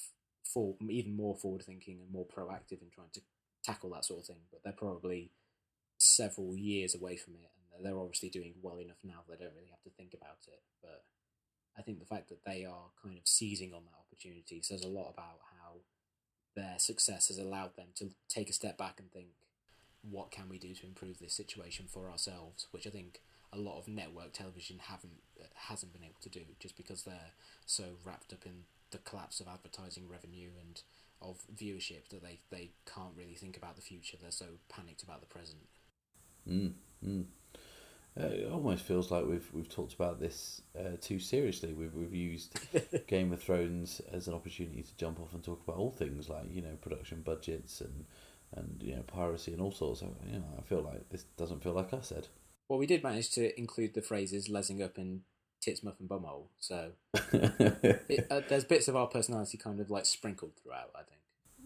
[0.43, 3.21] for even more forward thinking and more proactive in trying to
[3.63, 4.45] tackle that sort of thing.
[4.51, 5.31] But they're probably
[5.97, 9.55] several years away from it, and they're obviously doing well enough now that they don't
[9.55, 10.61] really have to think about it.
[10.81, 11.03] But
[11.77, 14.87] I think the fact that they are kind of seizing on that opportunity says a
[14.87, 15.77] lot about how
[16.55, 19.27] their success has allowed them to take a step back and think,
[20.01, 22.67] what can we do to improve this situation for ourselves?
[22.71, 23.21] Which I think
[23.51, 25.21] a lot of network television haven't
[25.55, 27.33] hasn't been able to do just because they're
[27.65, 30.81] so wrapped up in the collapse of advertising revenue and
[31.21, 34.17] of viewership that they, they can't really think about the future.
[34.21, 35.61] They're so panicked about the present.
[36.47, 36.73] Mm,
[37.05, 37.25] mm.
[38.19, 41.73] Uh, it almost feels like we've we've talked about this uh, too seriously.
[41.73, 42.59] We've we've used
[43.07, 46.45] Game of Thrones as an opportunity to jump off and talk about all things like
[46.51, 48.05] you know production budgets and
[48.55, 50.01] and you know piracy and all sorts.
[50.01, 52.27] Of, you know, I feel like this doesn't feel like I said.
[52.69, 55.21] Well, we did manage to include the phrases "lesing up" and
[55.59, 56.91] "tits, muff, and bumhole," so
[57.33, 60.91] it, uh, there's bits of our personality kind of like sprinkled throughout.
[60.95, 61.21] I think.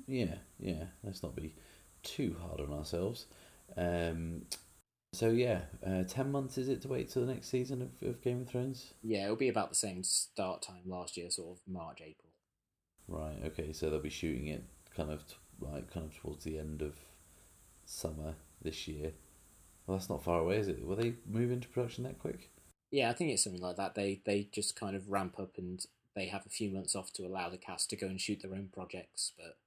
[0.07, 0.85] Yeah, yeah.
[1.03, 1.55] Let's not be
[2.03, 3.25] too hard on ourselves.
[3.75, 4.43] Um,
[5.14, 8.22] so yeah, uh, ten months is it to wait till the next season of, of
[8.22, 8.93] Game of Thrones?
[9.01, 12.32] Yeah, it'll be about the same start time last year, sort of March, April.
[13.08, 13.38] Right.
[13.45, 13.74] Okay.
[13.74, 14.64] So they'll be shooting it
[14.95, 16.95] kind of t- like kind of towards the end of
[17.86, 19.14] summer this year.
[19.86, 20.86] Well, that's not far away, is it?
[20.86, 22.51] Will they move into production that quick?
[22.91, 23.95] Yeah, I think it's something like that.
[23.95, 25.86] They they just kind of ramp up and
[26.16, 28.53] they have a few months off to allow the cast to go and shoot their
[28.53, 29.32] own projects.
[29.38, 29.58] But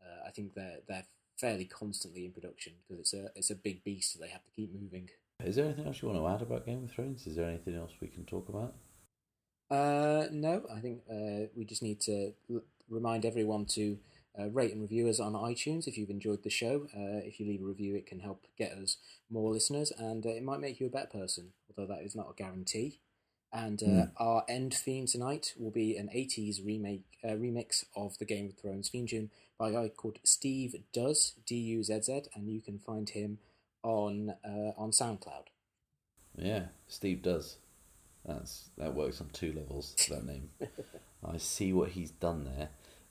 [0.00, 1.06] uh, I think they're they're
[1.38, 4.12] fairly constantly in production because it's a it's a big beast.
[4.12, 5.10] So they have to keep moving.
[5.44, 7.26] Is there anything else you want to add about Game of Thrones?
[7.26, 8.74] Is there anything else we can talk about?
[9.70, 13.98] Uh, no, I think uh, we just need to l- remind everyone to
[14.38, 16.86] uh, rate and review us on iTunes if you've enjoyed the show.
[16.96, 20.30] Uh, if you leave a review, it can help get us more listeners and uh,
[20.30, 23.00] it might make you a better person, although that is not a guarantee.
[23.52, 24.10] And uh, Mm.
[24.18, 28.54] our end theme tonight will be an 80s remake uh, remix of the Game of
[28.58, 32.60] Thrones theme tune by a guy called Steve Does D U Z Z, and you
[32.60, 33.38] can find him
[33.82, 35.46] on uh, on SoundCloud.
[36.36, 37.56] Yeah, Steve does.
[38.24, 39.94] That's that works on two levels.
[40.10, 40.50] That name.
[41.24, 42.68] I see what he's done there.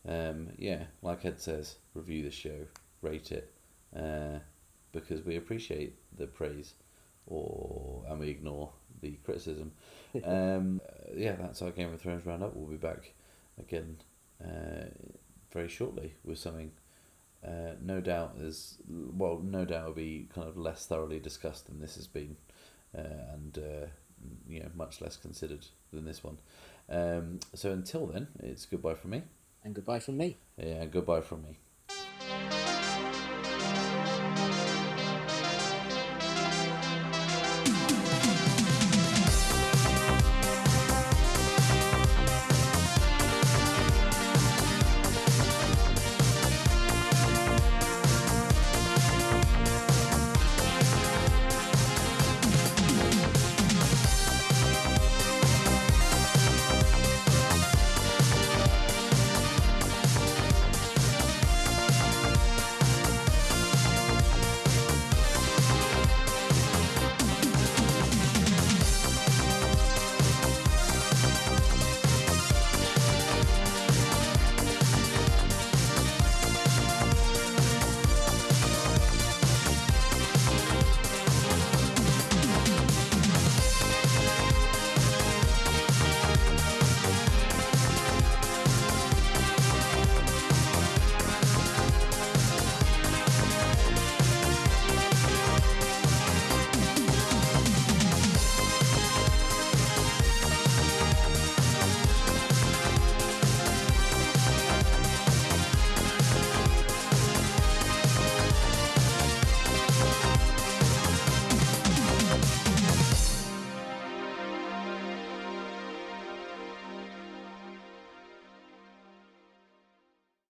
[0.08, 2.68] Um, yeah, like Ed says, review the show,
[3.02, 3.52] rate it,
[3.96, 4.39] uh,
[4.91, 6.74] because we appreciate the praise,
[7.26, 8.72] or and we ignore
[9.02, 9.72] the criticism.
[10.24, 10.82] um,
[11.16, 12.56] yeah, that's our Game of Thrones roundup.
[12.56, 13.14] We'll be back
[13.58, 13.98] again
[14.43, 14.86] uh,
[15.56, 16.72] very shortly with something.
[17.43, 21.80] Uh, no doubt is well, no doubt will be kind of less thoroughly discussed than
[21.80, 22.36] this has been,
[22.95, 23.88] uh, and uh,
[24.47, 26.38] you know much less considered than this one.
[26.89, 29.24] Um, so until then, it's goodbye from me.
[29.64, 30.38] And goodbye from me.
[30.58, 31.58] Yeah, goodbye from me.